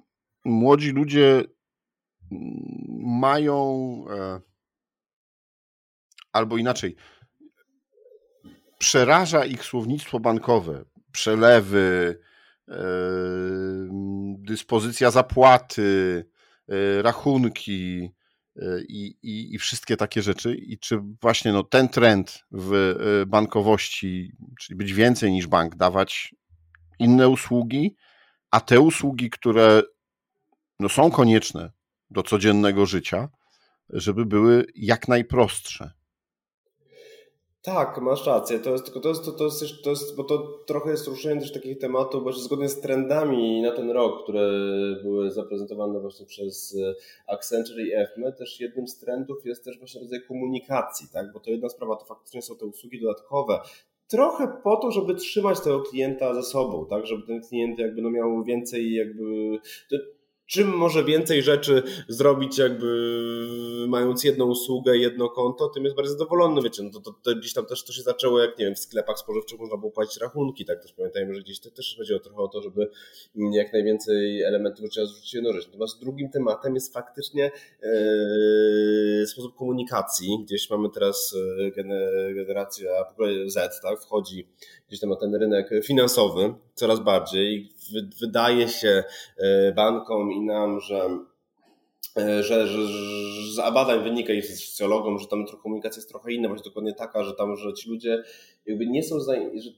młodzi 0.44 0.90
ludzie 0.90 1.44
mają 2.98 3.64
e, 4.10 4.40
albo 6.32 6.56
inaczej, 6.56 6.96
przeraża 8.78 9.44
ich 9.44 9.64
słownictwo 9.64 10.20
bankowe, 10.20 10.84
przelewy, 11.12 12.18
e, 12.68 12.74
dyspozycja 14.38 15.10
zapłaty, 15.10 16.29
rachunki 17.02 18.10
y, 18.56 18.84
i, 18.88 19.16
i, 19.22 19.54
i, 19.54 19.58
wszystkie 19.58 19.96
takie 19.96 20.22
rzeczy. 20.22 20.54
I 20.54 20.78
czy 20.78 20.98
właśnie 21.22 21.52
no, 21.52 21.64
ten 21.64 21.88
trend 21.88 22.44
w 22.50 22.72
y, 23.22 23.26
bankowości, 23.26 24.32
czyli 24.60 24.76
być 24.76 24.92
więcej 24.92 25.32
niż 25.32 25.46
bank, 25.46 25.76
dawać 25.76 26.34
inne 26.98 27.28
usługi, 27.28 27.96
a 28.50 28.60
te 28.60 28.80
usługi, 28.80 29.30
które 29.30 29.82
no, 30.80 30.88
są 30.88 31.10
konieczne 31.10 31.72
do 32.10 32.22
codziennego 32.22 32.86
życia, 32.86 33.28
żeby 33.88 34.26
były 34.26 34.66
jak 34.74 35.08
najprostsze. 35.08 35.90
Tak, 37.62 38.00
masz 38.00 38.26
rację. 38.26 38.58
To 38.58 38.70
jest 38.70 38.84
tylko 38.84 39.00
to 39.00 39.08
jest, 39.08 39.24
to, 39.38 39.44
jest, 39.44 39.82
to 39.84 39.90
jest, 39.90 40.16
bo 40.16 40.24
to 40.24 40.38
trochę 40.66 40.90
jest 40.90 41.06
ruszenie 41.06 41.40
też 41.40 41.52
takich 41.52 41.78
tematów, 41.78 42.24
bo 42.24 42.32
zgodnie 42.32 42.68
z 42.68 42.80
trendami 42.80 43.62
na 43.62 43.72
ten 43.72 43.90
rok, 43.90 44.22
które 44.22 44.50
były 45.02 45.30
zaprezentowane 45.30 46.00
właśnie 46.00 46.26
przez 46.26 46.76
e, 46.76 46.94
Accenture 47.32 47.80
i 47.80 47.92
EFME, 47.94 48.32
też 48.32 48.60
jednym 48.60 48.88
z 48.88 48.98
trendów 48.98 49.46
jest 49.46 49.64
też 49.64 49.78
właśnie 49.78 50.00
rodzaj 50.00 50.22
komunikacji, 50.28 51.08
tak? 51.12 51.32
Bo 51.32 51.40
to 51.40 51.50
jedna 51.50 51.68
sprawa 51.68 51.96
to 51.96 52.04
faktycznie 52.04 52.42
są 52.42 52.56
te 52.56 52.66
usługi 52.66 53.00
dodatkowe, 53.00 53.60
trochę 54.08 54.48
po 54.64 54.76
to, 54.76 54.90
żeby 54.90 55.14
trzymać 55.14 55.60
tego 55.60 55.80
klienta 55.80 56.34
ze 56.34 56.42
sobą, 56.42 56.86
tak, 56.86 57.06
żeby 57.06 57.26
ten 57.26 57.40
klient 57.42 57.78
jakby 57.78 58.02
no 58.02 58.10
miał 58.10 58.44
więcej 58.44 58.94
jakby 58.94 59.58
czym 60.50 60.68
może 60.68 61.04
więcej 61.04 61.42
rzeczy 61.42 61.82
zrobić, 62.08 62.58
jakby 62.58 62.86
mając 63.88 64.24
jedną 64.24 64.46
usługę, 64.46 64.96
jedno 64.96 65.28
konto, 65.28 65.68
tym 65.68 65.84
jest 65.84 65.96
bardziej 65.96 66.12
zadowolony. 66.12 66.62
Wiecie, 66.62 66.82
no 66.82 66.90
to, 66.90 67.00
to, 67.00 67.12
to, 67.22 67.36
gdzieś 67.36 67.52
tam 67.52 67.66
też 67.66 67.84
to 67.84 67.92
się 67.92 68.02
zaczęło, 68.02 68.40
jak 68.40 68.58
nie 68.58 68.64
wiem, 68.64 68.74
w 68.74 68.78
sklepach 68.78 69.18
spożywczych 69.18 69.58
można 69.60 69.76
było 69.76 69.92
płacić 69.92 70.20
rachunki, 70.20 70.64
tak 70.64 70.82
też 70.82 70.92
pamiętajmy, 70.92 71.34
że 71.34 71.40
gdzieś 71.40 71.60
to 71.60 71.70
też 71.70 71.96
chodziło 71.98 72.18
trochę 72.18 72.42
o 72.42 72.48
to, 72.48 72.62
żeby 72.62 72.90
jak 73.34 73.72
najwięcej 73.72 74.42
elementów 74.42 74.90
trzeba 74.90 75.06
zwrócić 75.06 75.34
jednorocznie. 75.34 75.70
Natomiast 75.72 76.00
drugim 76.00 76.30
tematem 76.30 76.74
jest 76.74 76.92
faktycznie 76.92 77.50
yy, 77.82 79.26
sposób 79.26 79.56
komunikacji. 79.56 80.38
Gdzieś 80.44 80.70
mamy 80.70 80.88
teraz 80.94 81.34
e, 81.58 81.70
generacja 82.34 82.90
Z, 83.46 83.80
tak, 83.82 84.00
wchodzi 84.00 84.48
gdzieś 84.88 85.00
tam 85.00 85.10
na 85.10 85.16
ten 85.16 85.34
rynek 85.34 85.70
finansowy 85.84 86.54
coraz 86.74 87.00
bardziej. 87.00 87.72
Wydaje 88.20 88.68
się 88.68 89.04
e, 89.38 89.72
bankom 89.72 90.32
i 90.32 90.40
nam, 90.40 90.80
że 90.80 91.08
e, 92.16 92.42
że, 92.42 92.66
że, 92.66 92.86
że 92.86 93.52
z 93.52 93.74
badań 93.74 94.04
wynika 94.04 94.32
i 94.32 94.42
socjologom, 94.42 95.18
że 95.18 95.26
tam 95.26 95.46
komunikacja 95.62 96.00
jest 96.00 96.08
trochę 96.08 96.32
inna, 96.32 96.48
właśnie 96.48 96.64
dokładnie 96.64 96.94
taka, 96.94 97.24
że 97.24 97.34
tam, 97.34 97.56
że 97.56 97.72
ci 97.72 97.90
ludzie 97.90 98.22
jakby 98.66 98.86
nie 98.86 99.02
są, 99.02 99.20
za, 99.20 99.32
że 99.34 99.70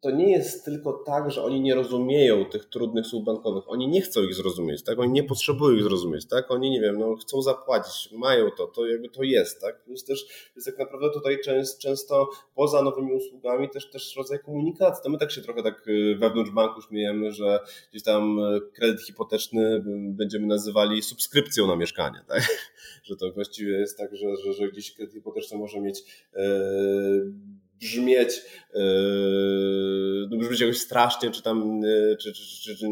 to 0.00 0.10
nie 0.10 0.30
jest 0.30 0.64
tylko 0.64 0.92
tak, 0.92 1.30
że 1.30 1.42
oni 1.42 1.60
nie 1.60 1.74
rozumieją 1.74 2.44
tych 2.44 2.64
trudnych 2.64 3.06
słów 3.06 3.24
bankowych. 3.24 3.64
Oni 3.66 3.88
nie 3.88 4.02
chcą 4.02 4.22
ich 4.22 4.34
zrozumieć, 4.34 4.82
tak? 4.82 4.98
Oni 4.98 5.12
nie 5.12 5.24
potrzebują 5.24 5.76
ich 5.76 5.82
zrozumieć, 5.82 6.28
tak? 6.28 6.50
Oni, 6.50 6.70
nie 6.70 6.80
wiem, 6.80 6.98
no, 6.98 7.16
chcą 7.16 7.42
zapłacić, 7.42 8.12
mają 8.12 8.50
to, 8.50 8.66
to 8.66 8.86
jakby 8.86 9.08
to 9.08 9.22
jest, 9.22 9.60
tak? 9.60 9.84
Plus 9.84 10.04
też 10.04 10.50
jest 10.56 10.66
tak 10.66 10.78
naprawdę 10.78 11.10
tutaj 11.10 11.38
często, 11.44 11.80
często 11.80 12.28
poza 12.54 12.82
nowymi 12.82 13.12
usługami 13.12 13.70
też, 13.70 13.90
też 13.90 14.16
rodzaj 14.16 14.38
komunikacji. 14.38 15.02
To 15.02 15.10
my 15.10 15.18
tak 15.18 15.30
się 15.30 15.40
trochę 15.40 15.62
tak 15.62 15.88
y, 15.88 16.16
wewnątrz 16.20 16.50
banku 16.50 16.82
śmiejemy, 16.82 17.32
że 17.32 17.60
gdzieś 17.90 18.02
tam 18.02 18.38
y, 18.38 18.60
kredyt 18.74 19.02
hipoteczny 19.02 19.82
będziemy 19.96 20.46
nazywali 20.46 21.02
subskrypcją 21.02 21.66
na 21.66 21.76
mieszkanie, 21.76 22.24
tak? 22.28 22.48
Że 23.04 23.16
to 23.16 23.32
właściwie 23.32 23.78
jest 23.78 23.98
tak, 23.98 24.16
że, 24.16 24.36
że, 24.36 24.52
że 24.52 24.68
gdzieś 24.68 24.94
kredyt 24.94 25.14
hipoteczny 25.14 25.58
może 25.58 25.80
mieć 25.80 26.00
yy, 26.36 27.32
brzmieć, 27.80 28.42
yy, 28.74 30.28
no 30.30 30.36
brzmieć 30.36 30.60
jakoś 30.60 30.78
strasznie, 30.78 31.30
czy 31.30 31.42
tam 31.42 31.80
yy, 31.82 32.16
czy, 32.20 32.32
czy, 32.32 32.42
czy, 32.62 32.76
czy, 32.76 32.86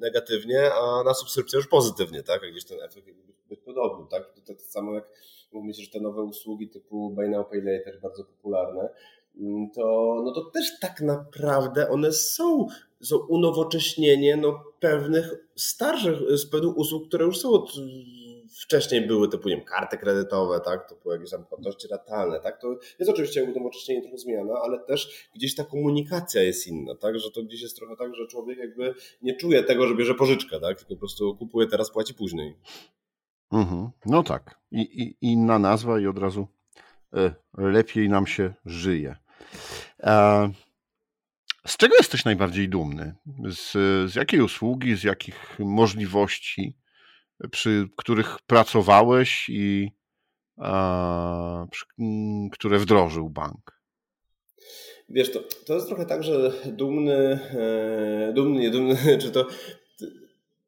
negatywnie, 0.00 0.70
a 0.74 1.02
na 1.04 1.14
subskrypcję 1.14 1.56
już 1.56 1.66
pozytywnie, 1.66 2.22
tak? 2.22 2.44
A 2.44 2.50
gdzieś 2.50 2.64
ten 2.64 2.80
efekt 2.82 3.06
być, 3.48 3.60
podobny, 3.60 4.06
tak? 4.10 4.34
To, 4.34 4.40
to, 4.40 4.54
to 4.54 4.60
samo 4.60 4.94
jak 4.94 5.08
mówię, 5.52 5.74
że 5.74 5.90
te 5.90 6.00
nowe 6.00 6.22
usługi 6.22 6.68
typu 6.68 7.10
Buy 7.10 7.28
Now 7.28 7.48
Pay 7.50 7.60
Later 7.60 8.00
bardzo 8.02 8.24
popularne, 8.24 8.88
mm, 9.40 9.70
to, 9.70 10.16
no 10.24 10.32
to 10.32 10.44
też 10.44 10.80
tak 10.80 11.00
naprawdę 11.00 11.90
one 11.90 12.12
są, 12.12 12.66
są 13.02 13.16
unowocześnienie 13.16 14.36
no, 14.36 14.64
pewnych 14.80 15.34
starszych, 15.56 16.38
z 16.38 16.46
pewnych 16.46 16.76
usług, 16.76 17.08
które 17.08 17.24
już 17.24 17.38
są 17.38 17.50
od 17.50 17.72
wcześniej 18.60 19.06
były 19.06 19.28
typu 19.28 19.48
nie 19.48 19.64
karty 19.64 19.98
kredytowe, 19.98 20.60
tak, 20.60 20.88
to 20.88 20.96
były 20.96 21.14
jakieś 21.14 21.30
tam 21.30 21.44
płatności 21.44 21.88
ratalne, 21.88 22.40
tak, 22.40 22.60
to 22.60 22.78
jest 22.98 23.10
oczywiście 23.10 23.40
jakby 23.40 23.58
nowocześnienie 23.58 24.02
trochę 24.02 24.18
zmiana, 24.18 24.54
ale 24.64 24.78
też 24.78 25.28
gdzieś 25.34 25.54
ta 25.54 25.64
komunikacja 25.64 26.42
jest 26.42 26.66
inna, 26.66 26.94
tak, 26.94 27.18
że 27.18 27.30
to 27.30 27.42
gdzieś 27.42 27.62
jest 27.62 27.76
trochę 27.76 27.96
tak, 27.96 28.14
że 28.14 28.26
człowiek 28.26 28.58
jakby 28.58 28.94
nie 29.22 29.36
czuje 29.36 29.62
tego, 29.62 29.86
że 29.86 29.94
bierze 29.94 30.14
pożyczkę, 30.14 30.60
tak, 30.60 30.78
tylko 30.78 30.94
po 30.94 31.00
prostu 31.00 31.36
kupuje 31.36 31.66
teraz, 31.66 31.90
płaci 31.90 32.14
później. 32.14 32.56
Mhm. 33.52 33.90
No 34.06 34.22
tak. 34.22 34.60
I, 34.70 34.80
I, 34.80 35.16
inna 35.20 35.58
nazwa 35.58 36.00
i 36.00 36.06
od 36.06 36.18
razu 36.18 36.46
e, 37.14 37.34
lepiej 37.54 38.08
nam 38.08 38.26
się 38.26 38.54
żyje. 38.64 39.16
E, 40.00 40.50
z 41.66 41.76
czego 41.76 41.96
jesteś 41.96 42.24
najbardziej 42.24 42.68
dumny? 42.68 43.14
Z, 43.50 43.72
z 44.12 44.14
jakiej 44.14 44.40
usługi, 44.40 44.96
z 44.96 45.04
jakich 45.04 45.58
możliwości 45.58 46.81
przy 47.50 47.88
których 47.96 48.38
pracowałeś 48.46 49.48
i 49.48 49.90
przy, 51.70 51.86
które 52.52 52.78
wdrożył 52.78 53.30
bank? 53.30 53.82
Wiesz, 55.08 55.32
to, 55.32 55.40
to 55.66 55.74
jest 55.74 55.86
trochę 55.86 56.06
tak, 56.06 56.24
że 56.24 56.52
dumny, 56.66 57.38
e, 57.54 58.32
dumny, 58.34 58.60
nie 58.60 58.70
dumny, 58.70 58.96
czy 59.22 59.30
to 59.30 59.46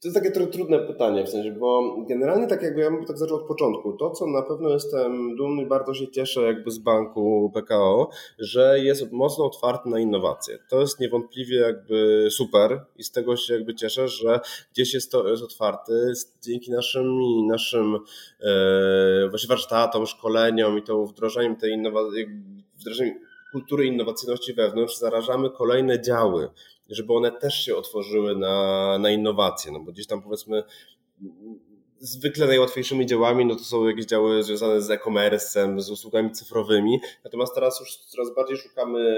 to 0.05 0.09
jest 0.09 0.17
takie 0.17 0.47
trudne 0.51 0.79
pytanie 0.79 1.25
w 1.25 1.29
sensie, 1.29 1.53
bo 1.53 1.97
generalnie 2.09 2.47
tak 2.47 2.63
jakby 2.63 2.81
ja 2.81 2.91
bym 2.91 3.05
tak 3.05 3.19
zaczął 3.19 3.37
od 3.37 3.47
początku. 3.47 3.93
To, 3.93 4.11
co 4.11 4.27
na 4.27 4.43
pewno 4.43 4.71
jestem 4.71 5.37
dumny, 5.37 5.67
bardzo 5.67 5.95
się 5.95 6.09
cieszę 6.09 6.43
jakby 6.43 6.71
z 6.71 6.79
banku 6.79 7.51
PKO, 7.55 8.11
że 8.39 8.79
jest 8.81 9.13
mocno 9.13 9.45
otwarty 9.45 9.89
na 9.89 10.01
innowacje. 10.01 10.59
To 10.71 10.81
jest 10.81 11.01
niewątpliwie 11.01 11.57
jakby 11.57 12.29
super 12.31 12.85
i 12.97 13.05
z 13.05 13.11
tego 13.11 13.37
się 13.37 13.55
jakby 13.55 13.75
cieszę, 13.75 14.09
że 14.09 14.41
gdzieś 14.73 14.95
jest 14.95 15.13
to 15.13 15.29
jest 15.29 15.43
otwarty 15.43 16.13
dzięki 16.43 16.71
naszym 16.71 17.07
naszym 17.47 17.99
e, 18.41 19.29
właśnie 19.29 19.49
warsztatom, 19.49 20.07
szkoleniom 20.07 20.79
i 20.79 20.83
to 20.83 21.07
wdrożeniem 21.07 21.57
tej 21.57 21.73
innowacji, 21.73 22.27
wdrożeniem 22.81 23.19
kultury 23.53 23.87
innowacyjności 23.87 24.55
wewnątrz 24.55 24.97
zarażamy 24.97 25.51
kolejne 25.51 26.01
działy 26.01 26.49
żeby 26.89 27.13
one 27.13 27.33
też 27.33 27.65
się 27.65 27.77
otworzyły 27.77 28.37
na, 28.37 28.99
na 28.99 29.11
innowacje, 29.11 29.73
no 29.73 29.81
bo 29.81 29.93
gdzieś 29.93 30.07
tam 30.07 30.23
powiedzmy 30.23 30.63
zwykle 32.01 32.47
najłatwiejszymi 32.47 33.07
działami 33.07 33.47
no 33.47 33.57
to 33.57 33.65
są 33.65 33.89
jakieś 33.89 34.07
działy 34.07 34.43
związane 34.43 34.81
z 34.81 34.91
e-commerce'em, 34.91 35.81
z 35.81 35.91
usługami 35.91 36.31
cyfrowymi, 36.31 37.01
natomiast 37.25 37.55
teraz 37.55 37.81
już 37.81 37.97
coraz 37.97 38.35
bardziej 38.35 38.57
szukamy 38.57 39.15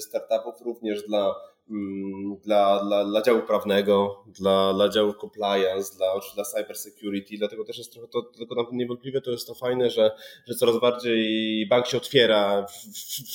startupów 0.00 0.62
również 0.62 1.02
dla 1.06 1.34
dla, 2.44 2.84
dla, 2.84 3.04
dla 3.04 3.22
działu 3.22 3.42
prawnego, 3.42 4.24
dla, 4.26 4.74
dla 4.74 4.88
działu 4.88 5.12
compliance, 5.12 5.96
dla, 5.96 6.06
dla 6.34 6.44
cyber 6.44 6.76
security, 6.76 7.34
dlatego 7.38 7.64
też 7.64 7.78
jest 7.78 7.92
trochę 7.92 8.08
to, 8.08 8.22
tylko 8.22 8.68
niewątpliwie 8.72 9.20
to 9.20 9.30
jest 9.30 9.46
to 9.46 9.54
fajne, 9.54 9.90
że, 9.90 10.10
że 10.48 10.54
coraz 10.54 10.80
bardziej 10.80 11.66
bank 11.68 11.86
się 11.86 11.96
otwiera, 11.96 12.66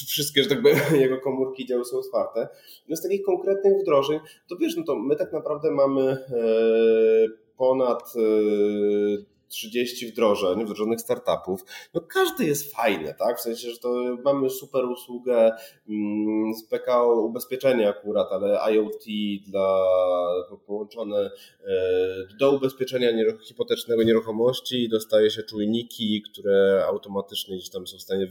wszystkie, 0.08 0.44
że 0.44 0.50
tak 0.50 0.60
jego 1.00 1.22
komórki 1.22 1.64
i 1.64 1.66
działy 1.66 1.86
są 1.86 1.98
otwarte. 1.98 2.48
No 2.90 2.96
z 2.96 3.02
takich 3.02 3.26
konkretnych 3.26 3.82
wdrożeń, 3.82 4.20
to 4.50 4.56
wiesz, 4.56 4.76
no 4.78 4.84
to 4.84 4.96
my 4.96 5.16
tak 5.16 5.34
naprawdę 5.34 5.72
mamy 5.72 6.02
e, 6.12 6.26
ponad 7.58 8.14
30 9.48 10.08
wdrożeń, 10.08 10.64
wdrożonych 10.64 11.02
startupów. 11.02 11.62
No 11.94 12.02
każdy 12.02 12.46
jest 12.46 12.76
fajny, 12.76 13.16
tak? 13.20 13.38
W 13.38 13.42
sensie, 13.42 13.72
że 13.72 13.78
to 13.78 14.18
mamy 14.24 14.50
super 14.50 14.86
usługę 14.86 15.52
mm, 15.90 16.54
z 16.54 16.64
PKO 16.64 17.22
ubezpieczenia 17.22 17.90
akurat, 17.90 18.28
ale 18.32 18.60
IoT 18.74 19.04
dla 19.48 19.84
połączone 20.66 21.32
e, 21.64 21.72
do 22.40 22.52
ubezpieczenia 22.52 23.10
hipotecznego 23.44 24.04
nieruchomości 24.04 24.90
dostaje 24.90 25.32
się 25.32 25.44
czujniki, 25.44 26.24
które 26.32 26.86
automatycznie 26.88 27.58
gdzieś 27.58 27.70
tam 27.70 27.88
są 27.88 27.98
w 27.98 28.02
stanie 28.02 28.28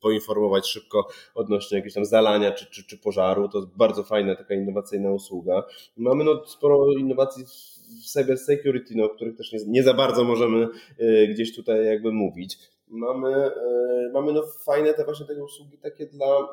poinformować 0.00 0.68
szybko 0.68 1.08
odnośnie 1.34 1.76
jakiegoś 1.76 1.94
tam 1.94 2.04
zalania 2.04 2.52
czy, 2.52 2.66
czy, 2.66 2.84
czy 2.84 2.98
pożaru. 2.98 3.48
To 3.48 3.58
jest 3.58 3.70
bardzo 3.76 4.04
fajna 4.04 4.36
taka 4.36 4.54
innowacyjna 4.54 5.12
usługa. 5.12 5.62
Mamy 5.96 6.24
no 6.24 6.46
sporo 6.46 6.92
innowacji 6.92 7.44
w 7.44 7.79
cyber 8.12 8.38
security, 8.38 8.94
no, 8.96 9.04
o 9.04 9.08
których 9.08 9.36
też 9.36 9.52
nie, 9.52 9.58
nie 9.66 9.82
za 9.82 9.94
bardzo 9.94 10.24
możemy 10.24 10.68
y, 11.00 11.28
gdzieś 11.30 11.56
tutaj 11.56 11.86
jakby 11.86 12.12
mówić. 12.12 12.58
Mamy, 12.88 13.46
y, 13.46 14.12
mamy 14.12 14.32
no 14.32 14.42
fajne 14.64 14.94
te 14.94 15.04
właśnie 15.04 15.26
te 15.26 15.44
usługi 15.44 15.78
takie 15.78 16.06
dla 16.06 16.48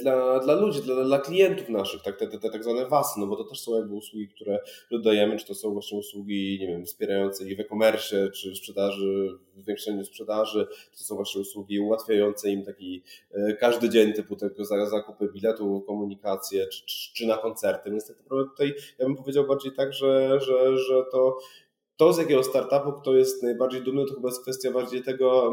dla, 0.00 0.40
dla 0.40 0.54
ludzi, 0.54 0.82
dla, 0.82 1.04
dla 1.04 1.18
klientów 1.18 1.68
naszych, 1.68 2.02
tak, 2.02 2.18
te, 2.18 2.26
te, 2.26 2.38
te 2.38 2.50
tak 2.50 2.64
zwane 2.64 2.86
wasy, 2.86 3.20
no 3.20 3.26
bo 3.26 3.36
to 3.36 3.44
też 3.44 3.60
są 3.60 3.76
jakby 3.76 3.94
usługi, 3.94 4.28
które 4.28 4.60
dodajemy, 4.90 5.36
czy 5.36 5.46
to 5.46 5.54
są 5.54 5.72
właśnie 5.72 5.98
usługi, 5.98 6.58
nie 6.60 6.66
wiem, 6.66 6.84
wspierające 6.84 7.48
ich 7.48 7.56
w 7.56 7.60
e-commerce, 7.60 8.30
czy 8.30 8.50
w 8.50 8.56
sprzedaży, 8.56 9.38
w 9.54 9.62
zwiększeniu 9.62 10.04
sprzedaży, 10.04 10.66
czy 10.92 10.98
to 10.98 11.04
są 11.04 11.14
właśnie 11.14 11.40
usługi 11.40 11.80
ułatwiające 11.80 12.50
im 12.50 12.64
taki 12.64 13.02
e, 13.32 13.52
każdy 13.52 13.88
dzień 13.88 14.12
typu 14.12 14.36
tego 14.36 14.64
zakupy 14.64 15.28
biletu, 15.32 15.84
komunikację, 15.86 16.66
czy, 16.66 16.86
czy, 16.86 17.14
czy 17.14 17.26
na 17.26 17.36
koncerty, 17.36 17.90
więc 17.90 18.08
tak 18.08 18.18
naprawdę 18.18 18.50
tutaj 18.50 18.74
ja 18.98 19.06
bym 19.06 19.16
powiedział 19.16 19.46
bardziej 19.46 19.72
tak, 19.72 19.92
że, 19.92 20.40
że, 20.40 20.78
że 20.78 21.04
to 21.12 21.38
to, 22.02 22.12
z 22.12 22.18
jakiego 22.18 22.42
startupu 22.42 22.92
kto 22.92 23.14
jest 23.14 23.42
najbardziej 23.42 23.82
dumny, 23.82 24.04
to 24.06 24.14
chyba 24.14 24.28
jest 24.28 24.42
kwestia 24.42 24.70
bardziej 24.70 25.02
tego, 25.02 25.52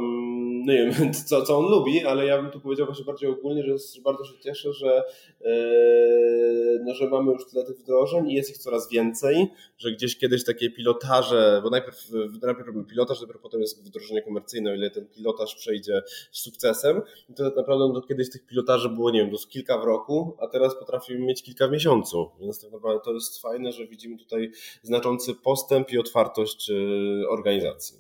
no 0.66 0.74
nie 0.74 0.92
wiem, 0.92 1.14
co, 1.28 1.42
co 1.42 1.58
on 1.58 1.66
lubi, 1.66 2.06
ale 2.06 2.26
ja 2.26 2.42
bym 2.42 2.52
tu 2.52 2.60
powiedział 2.60 2.86
właśnie 2.86 3.06
bardziej 3.06 3.30
ogólnie, 3.30 3.64
że 3.64 4.02
bardzo 4.02 4.26
się 4.26 4.40
cieszę, 4.40 4.74
że, 4.74 5.04
yy, 5.42 6.84
no, 6.86 6.94
że 6.94 7.10
mamy 7.10 7.32
już 7.32 7.46
tyle 7.46 7.64
tych 7.64 7.78
wdrożeń 7.78 8.30
i 8.30 8.34
jest 8.34 8.50
ich 8.50 8.58
coraz 8.58 8.90
więcej, 8.90 9.48
że 9.78 9.92
gdzieś 9.92 10.18
kiedyś 10.18 10.46
takie 10.46 10.70
pilotaże, 10.70 11.60
bo 11.64 11.70
najpierw, 11.70 12.10
najpierw 12.42 12.68
robimy 12.68 12.86
pilotaż, 12.86 13.20
dopiero 13.20 13.40
potem 13.40 13.62
jest 13.62 13.86
wdrożenie 13.86 14.22
komercyjne, 14.22 14.72
o 14.72 14.74
ile 14.74 14.92
ten 14.92 15.08
pilotaż 15.08 15.56
przejdzie 15.56 16.02
z 16.32 16.40
sukcesem, 16.40 17.02
to 17.36 17.44
tak 17.44 17.56
naprawdę 17.56 17.94
no, 17.94 18.02
kiedyś 18.02 18.30
tych 18.30 18.46
pilotaży 18.46 18.90
było, 18.90 19.12
nie 19.12 19.20
wiem, 19.22 19.32
to 19.32 19.38
kilka 19.50 19.78
w 19.78 19.84
roku, 19.84 20.38
a 20.40 20.48
teraz 20.48 20.80
potrafimy 20.80 21.26
mieć 21.26 21.44
kilka 21.44 21.68
w 21.68 21.72
miesiącu, 21.72 22.30
więc 22.42 22.62
tak 22.62 22.72
naprawdę 22.72 23.00
to 23.06 23.14
jest 23.14 23.42
fajne, 23.42 23.72
że 23.72 23.88
widzimy 23.88 24.18
tutaj 24.18 24.52
znaczący 24.84 25.36
postęp 25.36 25.92
i 25.92 25.98
otwartość 25.98 26.39
wartość 26.40 26.70
y, 26.70 27.30
organizacji. 27.30 28.00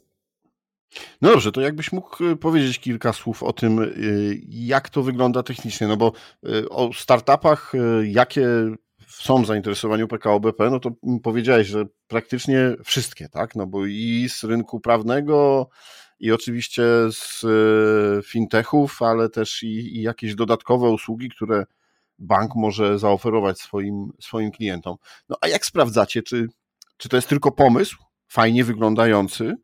No 1.22 1.30
dobrze, 1.30 1.52
to 1.52 1.62
jakbyś 1.62 1.92
mógł 1.92 2.24
y, 2.26 2.36
powiedzieć 2.36 2.80
kilka 2.80 3.14
słów 3.14 3.44
o 3.44 3.54
tym, 3.54 3.80
y, 3.80 4.42
jak 4.50 4.90
to 4.90 5.04
wygląda 5.04 5.44
technicznie, 5.44 5.88
no 5.88 5.98
bo 5.98 6.12
o 6.70 6.90
startupach, 6.94 7.74
jakie 8.04 8.48
są 9.08 9.44
w 9.44 9.48
zainteresowaniu 9.48 10.08
PKO 10.08 10.40
BP, 10.40 10.70
no 10.70 10.80
to 10.80 10.92
powiedziałeś, 11.24 11.68
że 11.68 11.86
praktycznie 12.08 12.76
wszystkie, 12.86 13.30
tak? 13.30 13.56
No 13.56 13.68
bo 13.68 13.86
i 13.86 14.28
z 14.30 14.44
rynku 14.44 14.80
prawnego, 14.80 15.70
i 16.20 16.32
oczywiście 16.32 16.84
z 17.12 17.46
fintechów, 18.26 19.02
ale 19.02 19.30
też 19.30 19.64
i, 19.64 19.98
i 19.98 20.02
jakieś 20.02 20.36
dodatkowe 20.36 20.90
usługi, 20.90 21.30
które 21.30 21.66
bank 22.20 22.56
może 22.56 23.00
zaoferować 23.00 23.60
swoim, 23.60 24.12
swoim 24.22 24.52
klientom. 24.52 24.96
No 25.30 25.38
a 25.42 25.48
jak 25.48 25.66
sprawdzacie, 25.66 26.24
czy, 26.24 26.48
czy 26.98 27.10
to 27.10 27.16
jest 27.16 27.30
tylko 27.30 27.52
pomysł, 27.52 27.98
fajnie 28.30 28.64
wyglądający, 28.64 29.56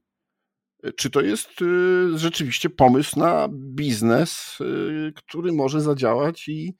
czy 0.95 1.09
to 1.09 1.21
jest 1.21 1.61
y, 1.61 2.17
rzeczywiście 2.17 2.69
pomysł 2.69 3.19
na 3.19 3.47
biznes, 3.51 4.57
y, 4.61 5.13
który 5.15 5.51
może 5.51 5.81
zadziałać 5.81 6.47
i, 6.47 6.75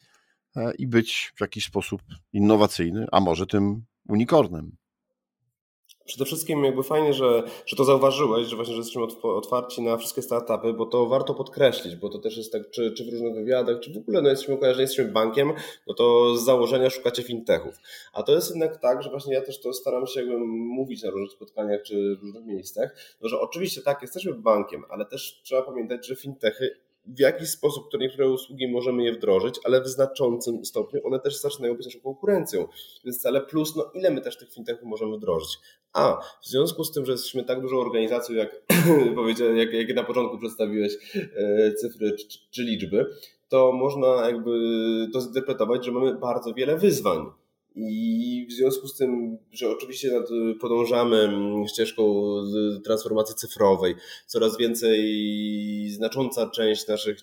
e, 0.56 0.74
i 0.78 0.88
być 0.88 1.34
w 1.38 1.42
jakiś 1.42 1.66
sposób 1.66 2.02
innowacyjny, 2.34 3.06
a 3.12 3.20
może 3.20 3.46
tym 3.46 3.86
unikornem? 4.10 4.72
Przede 6.06 6.26
wszystkim 6.26 6.64
jakby 6.64 6.84
fajnie, 6.84 7.14
że, 7.14 7.44
że 7.66 7.76
to 7.76 7.84
zauważyłeś, 7.84 8.48
że 8.48 8.56
właśnie 8.56 8.74
że 8.74 8.80
jesteśmy 8.80 9.04
otwarci 9.22 9.82
na 9.82 9.98
wszystkie 9.98 10.22
startupy, 10.22 10.74
bo 10.74 10.86
to 10.86 11.06
warto 11.06 11.34
podkreślić, 11.34 11.96
bo 11.96 12.10
to 12.10 12.20
też 12.20 12.38
jest 12.38 12.52
tak, 12.52 12.70
czy, 12.70 12.92
czy 12.92 13.06
w 13.06 13.10
różnych 13.10 13.34
wywiadach, 13.34 13.80
czy 13.80 13.94
w 13.94 13.98
ogóle 13.98 14.22
no 14.22 14.30
jesteśmy 14.30 14.58
kojarzeni, 14.58 14.82
jesteśmy 14.82 15.12
bankiem, 15.12 15.54
no 15.88 15.94
to 15.94 16.38
z 16.38 16.46
założenia 16.46 16.90
szukacie 16.90 17.24
fintechów. 17.24 17.76
A 18.14 18.24
to 18.24 18.32
jest 18.32 18.50
jednak 18.50 18.78
tak, 18.78 19.04
że 19.04 19.10
właśnie 19.10 19.34
ja 19.34 19.42
też 19.42 19.62
to 19.62 19.74
staram 19.74 20.08
się 20.08 20.20
jakby 20.20 20.38
mówić 20.48 21.04
na 21.04 21.10
różnych 21.10 21.32
spotkaniach, 21.32 21.82
czy 21.82 22.16
w 22.16 22.22
różnych 22.22 22.46
miejscach, 22.46 22.96
no 23.22 23.30
że 23.30 23.40
oczywiście 23.40 23.82
tak, 23.82 24.02
jesteśmy 24.02 24.34
bankiem, 24.34 24.84
ale 24.90 25.06
też 25.06 25.42
trzeba 25.44 25.62
pamiętać, 25.62 26.08
że 26.08 26.16
fintechy 26.16 26.85
w 27.08 27.20
jakiś 27.20 27.50
sposób, 27.50 27.88
które 27.88 28.04
niektóre 28.04 28.30
usługi 28.30 28.68
możemy 28.68 29.04
je 29.04 29.14
wdrożyć, 29.14 29.56
ale 29.64 29.82
w 29.82 29.88
znaczącym 29.88 30.66
stopniu 30.66 31.08
one 31.08 31.20
też 31.20 31.42
zaczynają 31.42 31.76
być 31.76 31.86
naszą 31.86 32.00
konkurencją. 32.00 32.68
Więc 33.06 33.22
cale 33.22 33.42
plus, 33.42 33.76
no 33.76 33.92
ile 33.94 34.12
my 34.12 34.22
też 34.22 34.38
tych 34.38 34.54
fintechów 34.54 34.84
możemy 34.84 35.18
wdrożyć? 35.18 35.60
A 35.94 36.22
w 36.42 36.48
związku 36.48 36.84
z 36.84 36.92
tym, 36.92 37.06
że 37.06 37.12
jesteśmy 37.12 37.44
tak 37.44 37.62
dużą 37.62 37.78
organizacją, 37.80 38.36
jak 38.36 38.62
powiedziałem, 39.16 39.58
jak, 39.58 39.74
jak 39.74 39.96
na 39.96 40.04
początku 40.04 40.38
przedstawiłeś 40.38 40.94
e, 41.16 41.72
cyfry 41.74 42.12
czy, 42.12 42.40
czy 42.52 42.64
liczby, 42.64 43.06
to 43.50 43.72
można 43.72 44.08
jakby 44.30 44.52
to 45.14 45.22
zinterpretować, 45.22 45.86
że 45.86 45.92
mamy 45.92 46.16
bardzo 46.16 46.54
wiele 46.54 46.78
wyzwań 46.78 47.26
i 47.76 48.48
w 48.50 48.54
związku 48.54 48.88
z 48.88 48.98
tym, 48.98 49.38
że 49.52 49.70
oczywiście 49.70 50.12
podążamy 50.62 51.30
ścieżką 51.68 52.34
transformacji 52.84 53.36
cyfrowej, 53.36 53.96
coraz 54.28 54.58
więcej, 54.58 55.90
znacząca 55.90 56.50
część 56.50 56.88
naszych 56.88 57.18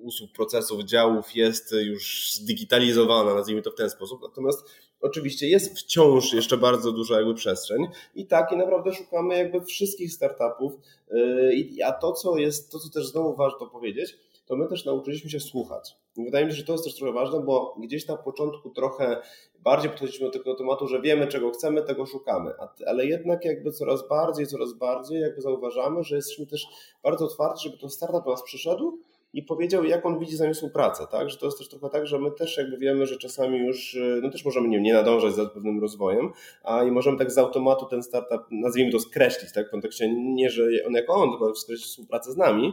usług, 0.00 0.32
procesów, 0.32 0.84
działów 0.84 1.34
jest 1.34 1.74
już 1.82 2.32
zdigitalizowana, 2.32 3.34
nazwijmy 3.34 3.62
to 3.62 3.70
w 3.70 3.74
ten 3.74 3.90
sposób. 3.90 4.22
Natomiast 4.22 4.64
oczywiście 5.00 5.48
jest 5.48 5.78
wciąż 5.78 6.32
jeszcze 6.32 6.56
bardzo 6.56 6.92
duża 6.92 7.16
jakby 7.16 7.34
przestrzeń 7.34 7.86
i 8.14 8.26
tak 8.26 8.52
i 8.52 8.56
naprawdę 8.56 8.92
szukamy 8.92 9.38
jakby 9.38 9.64
wszystkich 9.64 10.12
startupów. 10.12 10.72
Y, 11.12 11.84
a 11.84 11.92
to, 11.92 12.12
co 12.12 12.38
jest, 12.38 12.72
to 12.72 12.78
co 12.78 12.90
też 12.90 13.06
znowu 13.06 13.36
warto 13.36 13.66
powiedzieć, 13.66 14.18
to 14.46 14.56
my 14.56 14.68
też 14.68 14.84
nauczyliśmy 14.84 15.30
się 15.30 15.40
słuchać. 15.40 15.96
I 16.16 16.24
wydaje 16.24 16.46
mi 16.46 16.52
się, 16.52 16.58
że 16.58 16.64
to 16.64 16.72
jest 16.72 16.84
też 16.84 16.94
trochę 16.94 17.12
ważne, 17.12 17.40
bo 17.40 17.76
gdzieś 17.82 18.06
na 18.06 18.16
początku 18.16 18.70
trochę 18.70 19.16
bardziej 19.58 19.90
podchodziliśmy 19.90 20.26
do 20.26 20.32
tego 20.32 20.54
tematu, 20.54 20.88
że 20.88 21.00
wiemy 21.00 21.26
czego 21.26 21.50
chcemy, 21.50 21.82
tego 21.82 22.06
szukamy, 22.06 22.52
ale 22.86 23.06
jednak 23.06 23.44
jakby 23.44 23.72
coraz 23.72 24.08
bardziej, 24.08 24.46
coraz 24.46 24.72
bardziej 24.72 25.20
jakby 25.20 25.42
zauważamy, 25.42 26.04
że 26.04 26.16
jesteśmy 26.16 26.46
też 26.46 26.66
bardzo 27.02 27.24
otwarci, 27.24 27.68
żeby 27.68 27.80
ten 27.80 27.90
startup 27.90 28.24
do 28.24 28.30
nas 28.30 28.42
przyszedł 28.42 28.98
i 29.32 29.42
powiedział, 29.42 29.84
jak 29.84 30.06
on 30.06 30.18
widzi 30.18 30.36
z 30.36 30.40
nami 30.40 30.54
współpracę, 30.54 31.06
tak? 31.10 31.30
Że 31.30 31.36
to 31.36 31.46
jest 31.46 31.58
też 31.58 31.68
trochę 31.68 31.88
tak, 31.88 32.06
że 32.06 32.18
my 32.18 32.30
też 32.30 32.56
jakby 32.56 32.78
wiemy, 32.78 33.06
że 33.06 33.16
czasami 33.16 33.58
już, 33.58 33.96
no 34.22 34.30
też 34.30 34.44
możemy 34.44 34.68
nie, 34.68 34.80
nie 34.80 34.92
nadążać 34.92 35.34
za 35.34 35.46
pewnym 35.46 35.80
rozwojem, 35.80 36.32
a 36.62 36.84
i 36.84 36.90
możemy 36.90 37.18
tak 37.18 37.32
z 37.32 37.38
automatu 37.38 37.86
ten 37.86 38.02
startup, 38.02 38.42
nazwijmy 38.50 38.92
to 38.92 38.98
skreślić, 38.98 39.52
tak? 39.52 39.68
W 39.68 39.70
kontekście 39.70 40.14
nie, 40.14 40.50
że 40.50 40.62
on 40.86 40.92
jako 40.92 41.14
on, 41.14 41.30
tylko 41.30 41.54
skreślić 41.54 41.86
współpracę 41.86 42.32
z 42.32 42.36
nami, 42.36 42.72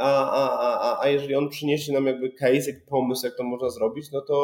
a, 0.00 0.30
a, 0.30 0.80
a, 0.80 1.02
a 1.02 1.08
jeżeli 1.08 1.34
on 1.34 1.48
przyniesie 1.48 1.92
nam 1.92 2.06
jakby 2.06 2.30
case, 2.30 2.70
jak 2.70 2.86
pomysł, 2.86 3.26
jak 3.26 3.36
to 3.36 3.44
można 3.44 3.70
zrobić, 3.70 4.10
no 4.12 4.20
to, 4.20 4.34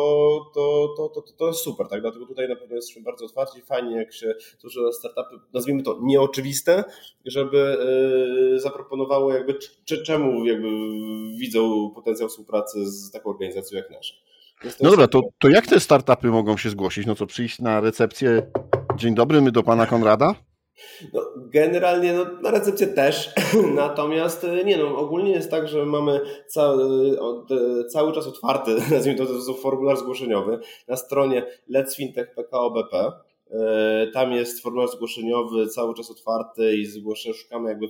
to, 0.55 0.95
to, 0.97 1.09
to, 1.09 1.33
to 1.39 1.47
jest 1.47 1.61
super, 1.61 1.89
tak? 1.89 2.01
Dlatego 2.01 2.27
tutaj 2.27 2.49
na 2.49 2.57
pewno 2.57 2.77
jesteśmy 2.77 3.03
bardzo 3.03 3.25
otwarci, 3.25 3.61
fajnie 3.63 3.97
jak 3.97 4.13
się 4.13 4.35
tworzy 4.59 4.81
startupy, 4.93 5.37
nazwijmy 5.55 5.83
to 5.83 5.99
nieoczywiste, 6.03 6.85
żeby 7.27 7.77
yy, 8.53 8.61
zaproponowało 8.61 9.33
jakby 9.33 9.55
czy, 9.85 10.03
czemu 10.03 10.45
jakby 10.45 10.69
widzą 11.41 11.91
potencjał 11.95 12.29
współpracy 12.29 12.91
z 12.91 13.11
taką 13.11 13.31
organizacją 13.31 13.79
jak 13.79 13.91
nasza. 13.91 14.15
No 14.81 14.91
dobra, 14.91 15.09
to, 15.09 15.21
to 15.39 15.49
jak 15.49 15.67
te 15.67 15.81
startupy 15.81 16.27
mogą 16.29 16.57
się 16.57 16.71
zgłosić? 16.71 17.07
No 17.07 17.15
co, 17.15 17.27
przyjść 17.27 17.59
na 17.59 17.81
recepcję, 17.81 18.51
dzień 18.97 19.15
dobry, 19.15 19.41
my 19.41 19.53
do 19.53 19.63
pana 19.63 19.87
Konrada? 19.87 20.35
No, 21.13 21.21
generalnie 21.57 22.13
no, 22.13 22.27
na 22.43 22.51
recepcję 22.51 22.87
też, 22.87 23.31
natomiast 23.75 24.45
e, 24.45 24.65
nie 24.65 24.77
no, 24.77 24.99
ogólnie 24.99 25.31
jest 25.31 25.51
tak, 25.51 25.69
że 25.69 25.87
mamy 25.87 26.21
cały, 26.47 27.21
od, 27.21 27.51
e, 27.51 27.85
cały 27.85 28.13
czas 28.13 28.27
otwarty, 28.27 28.77
nazwijmy 28.91 29.19
to, 29.19 29.55
formularz 29.55 29.99
zgłoszeniowy 29.99 30.59
na 30.89 30.97
stronie 30.97 31.47
Let's 31.71 31.97
Fintech. 31.97 32.35
E, 33.51 34.07
tam 34.13 34.33
jest 34.33 34.63
formularz 34.63 34.91
zgłoszeniowy 34.91 35.67
cały 35.67 35.95
czas 35.95 36.11
otwarty 36.11 36.77
i 36.77 36.87
zgłoszę, 36.87 37.35
szukamy 37.35 37.69
jakby 37.69 37.87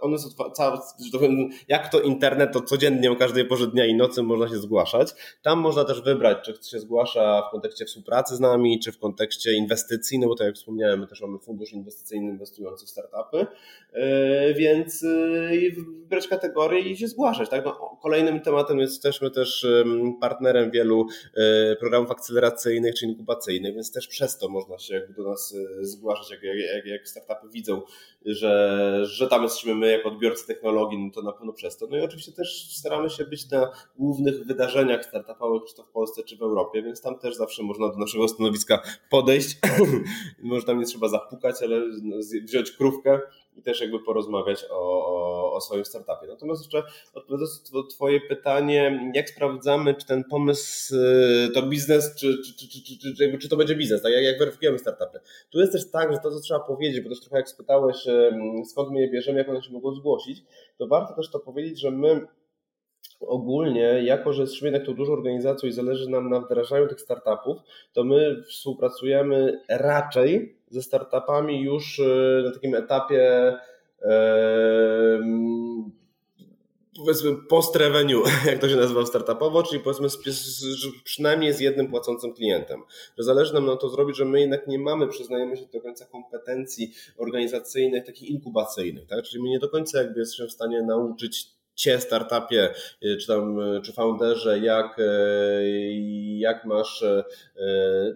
one 0.00 0.18
są 0.18 0.28
całe, 0.52 0.78
jak 1.68 1.92
to 1.92 2.00
internet, 2.00 2.52
to 2.52 2.60
codziennie 2.60 3.12
o 3.12 3.16
każdej 3.16 3.44
porze 3.44 3.66
dnia 3.66 3.86
i 3.86 3.94
nocy 3.94 4.22
można 4.22 4.48
się 4.48 4.56
zgłaszać. 4.56 5.14
Tam 5.42 5.58
można 5.58 5.84
też 5.84 6.02
wybrać, 6.02 6.38
czy 6.44 6.70
się 6.70 6.80
zgłasza 6.80 7.42
w 7.48 7.50
kontekście 7.50 7.84
współpracy 7.84 8.36
z 8.36 8.40
nami, 8.40 8.80
czy 8.80 8.92
w 8.92 8.98
kontekście 8.98 9.52
inwestycji, 9.52 10.18
no 10.18 10.28
bo 10.28 10.36
tak 10.36 10.46
jak 10.46 10.56
wspomniałem, 10.56 11.00
my 11.00 11.06
też 11.06 11.20
mamy 11.20 11.38
fundusz 11.38 11.72
inwestycyjny 11.72 12.30
inwestujący 12.30 12.86
w 12.86 12.90
startupy, 12.90 13.46
e, 13.92 14.54
więc 14.54 15.04
e, 15.04 15.50
wybrać 15.76 16.28
kategorię 16.28 16.80
i 16.80 16.96
się 16.96 17.08
zgłaszać. 17.08 17.48
Tak? 17.48 17.64
No, 17.64 17.98
kolejnym 18.02 18.40
tematem 18.40 18.78
jest, 18.78 18.92
jesteśmy 18.92 19.30
też 19.30 19.66
partnerem 20.20 20.70
wielu 20.70 21.06
e, 21.34 21.76
programów 21.76 22.10
akceleracyjnych 22.10 22.94
czy 22.94 23.06
inkubacyjnych, 23.06 23.74
więc 23.74 23.92
też 23.92 24.08
przez 24.08 24.38
to 24.38 24.48
można 24.48 24.78
się 24.78 24.94
jakby 24.94 25.14
do 25.14 25.30
nas 25.30 25.54
zgłaszać, 25.80 26.30
jak, 26.30 26.42
jak, 26.74 26.86
jak 26.86 27.08
startupy 27.08 27.48
widzą, 27.52 27.82
że, 28.26 29.00
że 29.02 29.28
tam 29.32 29.42
jesteśmy 29.42 29.74
my 29.74 29.90
jako 29.90 30.08
odbiorcy 30.08 30.46
technologii, 30.46 30.98
no 30.98 31.10
to 31.10 31.22
na 31.22 31.32
pewno 31.32 31.52
przez 31.52 31.76
to. 31.76 31.86
No 31.90 31.96
i 31.96 32.00
oczywiście 32.00 32.32
też 32.32 32.76
staramy 32.76 33.10
się 33.10 33.24
być 33.24 33.50
na 33.50 33.70
głównych 33.98 34.46
wydarzeniach 34.46 35.04
startupowych, 35.04 35.62
czy 35.68 35.74
to 35.74 35.82
w 35.82 35.88
Polsce, 35.88 36.22
czy 36.22 36.36
w 36.36 36.42
Europie, 36.42 36.82
więc 36.82 37.02
tam 37.02 37.18
też 37.18 37.36
zawsze 37.36 37.62
można 37.62 37.88
do 37.88 37.98
naszego 37.98 38.28
stanowiska 38.28 38.82
podejść. 39.10 39.58
Może 40.42 40.66
tam 40.66 40.78
nie 40.78 40.86
trzeba 40.86 41.08
zapukać, 41.08 41.56
ale 41.62 41.82
wziąć 42.44 42.70
krówkę 42.72 43.20
i 43.56 43.62
też 43.62 43.80
jakby 43.80 44.00
porozmawiać 44.00 44.64
o, 44.70 45.06
o, 45.06 45.52
o 45.52 45.60
swoim 45.60 45.84
startupie. 45.84 46.26
Natomiast 46.26 46.62
jeszcze 46.62 46.82
odpowiadając 47.14 47.72
na 47.72 47.82
Twoje 47.90 48.20
pytanie, 48.20 49.12
jak 49.14 49.30
sprawdzamy, 49.30 49.94
czy 49.94 50.06
ten 50.06 50.24
pomysł 50.24 50.94
y, 50.96 51.50
to 51.54 51.62
biznes, 51.62 52.14
czy, 52.14 52.38
czy, 52.44 52.54
czy, 52.56 52.68
czy, 52.68 52.98
czy, 52.98 53.14
czy, 53.16 53.38
czy 53.38 53.48
to 53.48 53.56
będzie 53.56 53.74
biznes, 53.74 54.02
tak? 54.02 54.12
jak, 54.12 54.24
jak 54.24 54.38
weryfikujemy 54.38 54.78
startupy. 54.78 55.20
Tu 55.50 55.60
jest 55.60 55.72
też 55.72 55.90
tak, 55.90 56.12
że 56.12 56.18
to, 56.18 56.30
co 56.30 56.40
trzeba 56.40 56.60
powiedzieć, 56.60 57.00
bo 57.00 57.08
też 57.08 57.20
trochę 57.20 57.36
jak 57.36 57.48
spytałeś, 57.48 57.96
skąd 58.70 58.90
my 58.90 59.00
je 59.00 59.10
bierzemy, 59.10 59.38
jak 59.38 59.48
one 59.48 59.62
się 59.62 59.72
mogą 59.72 59.94
zgłosić, 59.94 60.42
to 60.78 60.86
warto 60.86 61.14
też 61.14 61.30
to 61.30 61.40
powiedzieć, 61.40 61.80
że 61.80 61.90
my 61.90 62.26
ogólnie, 63.20 64.02
jako 64.04 64.32
że 64.32 64.42
jesteśmy 64.42 64.68
jednak 64.68 64.86
tą 64.86 64.94
dużą 64.94 65.12
organizacją 65.12 65.68
i 65.68 65.72
zależy 65.72 66.10
nam 66.10 66.30
na 66.30 66.40
wdrażaniu 66.40 66.88
tych 66.88 67.00
startupów, 67.00 67.58
to 67.92 68.04
my 68.04 68.42
współpracujemy 68.48 69.60
raczej 69.68 70.61
ze 70.72 70.82
startupami 70.82 71.60
już 71.60 72.00
e, 72.00 72.42
na 72.44 72.52
takim 72.52 72.74
etapie 72.74 73.52
powiedzmy 76.96 77.36
post 77.48 77.76
revenue, 77.76 78.22
jak 78.46 78.58
to 78.58 78.68
się 78.68 78.76
nazywa 78.76 79.06
startupowo, 79.06 79.62
czyli 79.62 79.82
powiedzmy 79.82 80.08
przynajmniej 81.04 81.52
z 81.52 81.60
jednym 81.60 81.88
płacącym 81.88 82.34
klientem. 82.34 82.82
Że 83.18 83.24
zależy 83.24 83.54
nam 83.54 83.66
na 83.66 83.76
to 83.76 83.88
zrobić, 83.88 84.16
że 84.16 84.24
my 84.24 84.40
jednak 84.40 84.66
nie 84.66 84.78
mamy, 84.78 85.08
przyznajemy 85.08 85.56
się 85.56 85.66
do 85.72 85.80
końca 85.80 86.06
kompetencji 86.06 86.92
organizacyjnych, 87.18 88.04
takich 88.04 88.30
inkubacyjnych, 88.30 89.06
tak? 89.06 89.24
czyli 89.24 89.42
my 89.42 89.48
nie 89.48 89.58
do 89.58 89.68
końca 89.68 89.98
jakby 89.98 90.20
jesteśmy 90.20 90.46
w 90.46 90.52
stanie 90.52 90.82
nauczyć 90.82 91.61
cię 91.74 92.00
startupie, 92.00 92.74
y, 93.04 93.16
czy 93.16 93.26
tam, 93.26 93.60
y, 93.60 93.80
czy 93.80 93.92
founderze, 93.92 94.58
jak, 94.58 94.98
y, 94.98 95.04
jak 96.38 96.64
masz 96.64 97.04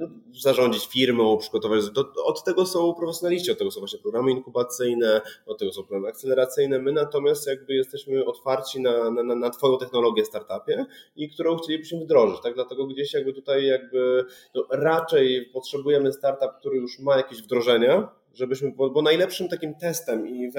no, 0.01 0.09
zarządzić 0.41 0.87
firmą, 0.87 1.37
przygotować. 1.39 1.81
od 2.25 2.45
tego 2.45 2.67
są 2.67 2.95
profesjonaliści, 2.95 3.51
od 3.51 3.59
tego 3.59 3.71
są 3.71 3.81
właśnie 3.81 3.99
programy 3.99 4.31
inkubacyjne, 4.31 5.21
od 5.47 5.59
tego 5.59 5.73
są 5.73 5.83
programy 5.83 6.09
akceleracyjne. 6.09 6.79
My 6.79 6.93
natomiast 6.93 7.47
jakby 7.47 7.75
jesteśmy 7.75 8.25
otwarci 8.25 8.81
na, 8.81 9.11
na, 9.11 9.35
na 9.35 9.51
Twoją 9.51 9.79
technologię 9.79 10.25
startupie 10.25 10.87
i 11.17 11.31
którą 11.31 11.57
chcielibyśmy 11.57 12.01
wdrożyć. 12.01 12.41
Tak? 12.43 12.55
Dlatego 12.55 12.87
gdzieś 12.87 13.15
jakby 13.15 13.33
tutaj 13.33 13.67
jakby 13.67 14.25
no, 14.55 14.67
raczej 14.71 15.51
potrzebujemy 15.53 16.13
startup, 16.13 16.51
który 16.59 16.77
już 16.77 16.99
ma 16.99 17.17
jakieś 17.17 17.43
wdrożenia, 17.43 18.09
żebyśmy, 18.35 18.73
bo, 18.73 18.91
bo 18.91 19.03
najlepszym 19.03 19.49
takim 19.49 19.75
testem 19.75 20.29
i 20.29 20.51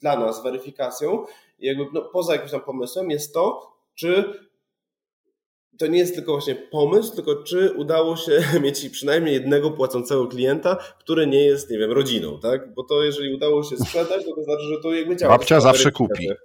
dla 0.00 0.18
nas 0.20 0.42
weryfikacją 0.42 1.24
jakby 1.58 1.86
no, 1.92 2.02
poza 2.02 2.32
jakimś 2.32 2.50
tam 2.50 2.60
pomysłem 2.60 3.10
jest 3.10 3.34
to, 3.34 3.72
czy 3.94 4.24
to 5.78 5.86
nie 5.86 5.98
jest 5.98 6.14
tylko 6.14 6.32
właśnie 6.32 6.54
pomysł, 6.54 7.14
tylko 7.14 7.42
czy 7.42 7.72
udało 7.72 8.16
się 8.16 8.42
mieć 8.62 8.88
przynajmniej 8.88 9.34
jednego 9.34 9.70
płacącego 9.70 10.26
klienta, 10.26 10.76
który 10.98 11.26
nie 11.26 11.44
jest, 11.44 11.70
nie 11.70 11.78
wiem, 11.78 11.92
rodziną, 11.92 12.38
tak? 12.40 12.74
Bo 12.74 12.82
to 12.82 13.02
jeżeli 13.02 13.34
udało 13.34 13.62
się 13.62 13.76
sprzedać, 13.76 14.24
to, 14.24 14.34
to 14.34 14.42
znaczy, 14.42 14.62
że 14.62 14.82
to 14.82 14.94
jakby 14.94 15.16
działa. 15.16 15.38
Babcia 15.38 15.60
zawsze 15.60 15.90
kupi. 15.90 16.28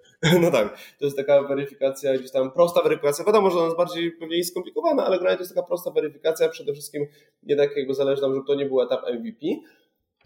No 0.42 0.52
tak, 0.52 0.78
to 1.00 1.06
jest 1.06 1.18
taka 1.18 1.44
weryfikacja, 1.44 2.18
gdzieś 2.18 2.32
tam 2.32 2.52
prosta 2.52 2.82
weryfikacja, 2.84 3.26
wiadomo, 3.26 3.50
że 3.50 3.58
ona 3.58 3.66
jest 3.66 3.78
bardziej 3.78 4.12
pewnie 4.12 4.44
skomplikowana, 4.44 5.06
ale 5.06 5.16
generalnie 5.18 5.38
to 5.38 5.44
jest 5.44 5.56
taka 5.56 5.68
prosta 5.68 5.92
weryfikacja, 5.92 6.50
przede 6.50 6.74
wszystkim 6.74 7.06
jednak 7.44 7.78
jakby 7.78 7.94
zależy 7.94 8.22
nam, 8.22 8.34
żeby 8.34 8.48
to 8.48 8.56
nie 8.56 8.66
był 8.66 8.82
etap 8.82 9.02
MVP, 9.14 9.40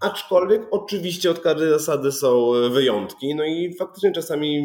Aczkolwiek 0.01 0.61
oczywiście 0.71 1.31
od 1.31 1.39
każdej 1.39 1.69
zasady 1.69 2.11
są 2.11 2.55
e, 2.55 2.69
wyjątki, 2.69 3.35
no 3.35 3.45
i 3.45 3.73
faktycznie 3.73 4.11
czasami 4.11 4.63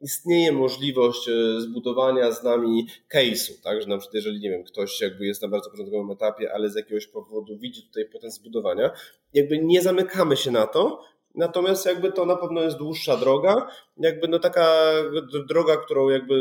istnieje 0.00 0.52
możliwość 0.52 1.28
e, 1.28 1.60
zbudowania 1.60 2.32
z 2.32 2.42
nami 2.42 2.86
case'u, 3.14 3.52
tak, 3.64 3.82
że 3.82 3.88
na 3.88 3.98
przykład 3.98 4.14
jeżeli, 4.14 4.40
nie 4.40 4.50
wiem, 4.50 4.64
ktoś 4.64 5.00
jakby 5.00 5.26
jest 5.26 5.42
na 5.42 5.48
bardzo 5.48 5.70
początkowym 5.70 6.10
etapie, 6.10 6.52
ale 6.54 6.70
z 6.70 6.76
jakiegoś 6.76 7.06
powodu 7.06 7.58
widzi 7.58 7.82
tutaj 7.82 8.04
potencjał 8.04 8.42
zbudowania, 8.42 8.90
jakby 9.34 9.58
nie 9.58 9.82
zamykamy 9.82 10.36
się 10.36 10.50
na 10.50 10.66
to, 10.66 11.08
Natomiast 11.34 11.86
jakby 11.86 12.12
to 12.12 12.26
na 12.26 12.36
pewno 12.36 12.62
jest 12.62 12.76
dłuższa 12.76 13.16
droga. 13.16 13.68
Jakby 14.00 14.28
no 14.28 14.38
taka 14.38 14.92
droga, 15.48 15.76
którą 15.76 16.08
jakby 16.08 16.34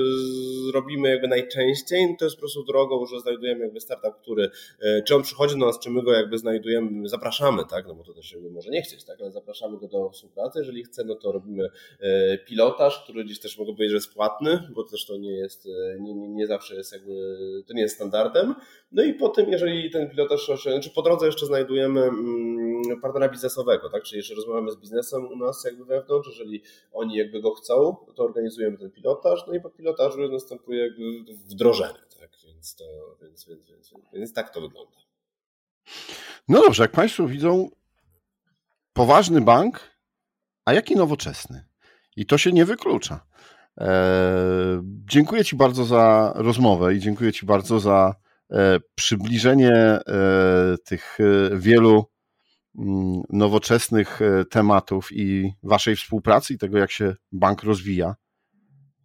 zrobimy 0.72 1.10
jakby 1.10 1.28
najczęściej, 1.28 2.16
to 2.20 2.26
jest 2.26 2.36
po 2.36 2.40
prostu 2.40 2.64
drogą, 2.64 3.06
że 3.06 3.20
znajdujemy 3.20 3.64
jakby 3.64 3.82
startup, 3.82 4.16
który, 4.22 4.50
e, 4.82 5.02
czy 5.02 5.16
on 5.16 5.24
przychodzi 5.24 5.60
do 5.60 5.66
nas, 5.66 5.80
czy 5.80 5.90
my 5.90 6.04
go 6.04 6.14
jakby 6.14 6.38
znajdujemy, 6.38 7.10
zapraszamy, 7.10 7.64
tak, 7.70 7.88
no 7.88 7.96
bo 7.96 8.04
to 8.04 8.14
też 8.14 8.32
jakby 8.32 8.50
może 8.50 8.70
nie 8.70 8.82
chcieć, 8.82 9.04
tak, 9.04 9.22
ale 9.22 9.32
zapraszamy 9.32 9.78
go 9.78 9.88
do 9.88 10.10
współpracy. 10.10 10.60
Jeżeli 10.60 10.84
chce, 10.84 11.04
no 11.04 11.16
to 11.16 11.32
robimy 11.32 11.70
e, 12.00 12.38
pilotaż, 12.38 13.04
który 13.04 13.24
gdzieś 13.24 13.40
też 13.40 13.58
mogę 13.58 13.74
powiedzieć, 13.74 13.92
że 13.92 13.98
jest 13.98 14.14
płatny, 14.14 14.60
bo 14.76 14.84
też 14.84 15.06
to 15.06 15.18
nie 15.18 15.32
jest, 15.32 15.66
e, 15.66 16.00
nie, 16.00 16.14
nie, 16.14 16.30
nie 16.30 16.48
zawsze 16.48 16.76
jest 16.76 16.94
jakby, 16.94 17.38
to 17.68 17.74
nie 17.74 17.82
jest 17.82 17.96
standardem. 17.96 18.56
No 18.92 19.04
i 19.04 19.14
po 19.14 19.30
tym, 19.30 19.52
jeżeli 19.52 19.92
ten 19.92 20.10
pilotaż 20.10 20.52
czy 20.82 20.90
po 20.90 21.02
drodze 21.02 21.26
jeszcze 21.26 21.46
znajdujemy 21.46 22.02
mm, 22.02 23.02
partnera 23.02 23.30
biznesowego, 23.30 23.90
tak, 23.90 24.04
czyli 24.04 24.18
jeszcze 24.18 24.36
rozmawiamy 24.36 24.72
z 24.72 24.78
biznesem 24.78 25.28
u 25.28 25.36
nas 25.36 25.66
jakby 25.66 25.86
wewnątrz, 25.86 26.30
jeżeli 26.30 26.62
oni 26.94 27.16
jakby 27.16 27.42
go 27.42 27.47
chcą, 27.52 27.96
to 28.16 28.24
organizujemy 28.24 28.78
ten 28.78 28.92
pilotaż, 28.92 29.44
no 29.48 29.54
i 29.54 29.62
po 29.62 29.70
pilotażu 29.70 30.28
następuje 30.32 30.90
wdrożenie, 31.46 32.00
tak, 32.20 32.30
więc 32.46 32.76
to, 32.76 32.84
więc, 33.22 33.46
więc, 33.46 33.66
więc, 33.70 33.94
więc, 34.14 34.34
tak 34.34 34.50
to 34.54 34.62
wygląda. 34.62 34.98
No 36.48 36.62
dobrze, 36.62 36.84
jak 36.84 36.92
Państwo 36.92 37.28
widzą, 37.28 37.70
poważny 38.94 39.42
bank, 39.42 39.80
a 40.66 40.74
jaki 40.74 40.96
nowoczesny. 40.96 41.66
I 42.16 42.26
to 42.26 42.38
się 42.38 42.52
nie 42.52 42.66
wyklucza. 42.66 43.26
Eee, 43.78 43.88
dziękuję 44.84 45.46
Ci 45.46 45.56
bardzo 45.56 45.86
za 45.86 46.34
rozmowę 46.36 46.94
i 46.96 47.00
dziękuję 47.00 47.34
Ci 47.34 47.46
bardzo 47.46 47.80
za 47.80 48.16
e, 48.52 48.80
przybliżenie 48.96 49.72
e, 49.72 50.02
tych 50.86 51.18
e, 51.20 51.58
wielu 51.58 52.06
nowoczesnych 53.30 54.22
e, 54.22 54.46
tematów 54.46 55.10
i 55.12 55.54
Waszej 55.64 55.96
współpracy 55.96 56.54
i 56.54 56.58
tego, 56.58 56.78
jak 56.78 56.92
się 56.92 57.16
bank 57.32 57.64
rozwija 57.64 58.16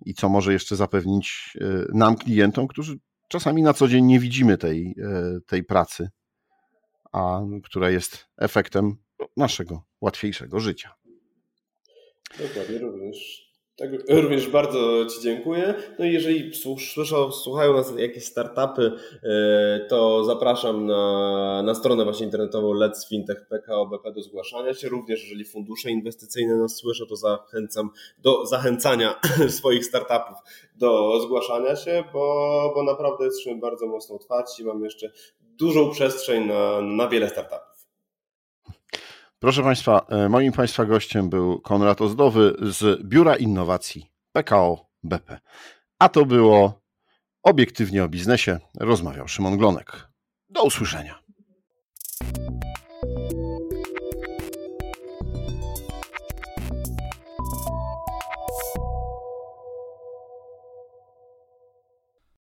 i 0.07 0.15
co 0.15 0.29
może 0.29 0.53
jeszcze 0.53 0.77
zapewnić 0.77 1.57
e, 1.61 1.85
nam, 1.95 2.17
klientom, 2.17 2.69
którzy 2.69 2.99
czasami 3.29 3.63
na 3.63 3.75
co 3.75 3.89
dzień 3.89 4.05
nie 4.05 4.21
widzimy 4.21 4.59
tej, 4.59 4.95
e, 5.03 5.41
tej 5.47 5.65
pracy, 5.65 6.09
a 7.13 7.41
która 7.65 7.91
jest 7.91 8.27
efektem 8.39 8.97
naszego 9.37 9.83
łatwiejszego 10.01 10.61
życia. 10.61 10.95
Dokładnie, 12.39 12.79
również 12.79 13.52
tak, 13.83 13.91
również 14.23 14.49
bardzo 14.49 15.07
Ci 15.07 15.23
dziękuję. 15.23 15.75
No 15.99 16.05
i 16.05 16.13
jeżeli 16.13 16.53
słyszą, 16.95 17.33
słuchają 17.33 17.73
nas 17.73 17.93
jakieś 17.99 18.25
startupy, 18.25 18.93
e, 19.23 19.87
to 19.89 20.25
zapraszam 20.25 20.87
na, 20.87 21.63
na 21.63 21.75
stronę 21.75 22.05
właśnie 22.05 22.27
internetową 22.27 22.75
Let's 22.75 23.09
Fintech 23.09 23.47
PKO 23.49 23.87
BP 23.87 24.13
do 24.13 24.23
zgłaszania 24.23 24.75
się. 24.75 24.89
Również 24.89 25.23
jeżeli 25.23 25.45
fundusze 25.45 25.91
inwestycyjne 25.91 26.57
nas 26.57 26.77
słyszą, 26.77 27.07
to 27.07 27.17
zachęcam 27.17 27.91
do 28.19 28.47
zachęcania 28.47 29.21
swoich 29.59 29.85
startupów 29.85 30.39
do 30.77 31.21
zgłaszania 31.21 31.77
się, 31.77 32.05
bo, 32.13 32.73
bo 32.75 32.83
naprawdę 32.83 33.25
jesteśmy 33.25 33.57
bardzo 33.57 33.87
mocno 33.87 34.17
otwarci. 34.17 34.65
Mamy 34.65 34.85
jeszcze 34.85 35.11
dużą 35.59 35.91
przestrzeń 35.91 36.47
na, 36.47 36.81
na 36.81 37.09
wiele 37.09 37.29
startupów. 37.29 37.72
Proszę 39.43 39.63
Państwa, 39.63 40.07
e, 40.09 40.29
moim 40.29 40.53
Państwa 40.53 40.85
gościem 40.85 41.29
był 41.29 41.61
Konrad 41.61 42.01
Ozdowy 42.01 42.55
z 42.61 43.03
Biura 43.03 43.37
Innowacji 43.37 44.11
PKO 44.33 44.87
BP. 45.03 45.41
A 45.99 46.09
to 46.09 46.27
było 46.27 46.81
obiektywnie 47.43 48.05
o 48.05 48.09
biznesie. 48.09 48.59
Rozmawiał 48.81 49.29
Szymon 49.29 49.59
Glonek. 49.59 50.09
Do 50.49 50.63
usłyszenia. 50.65 51.19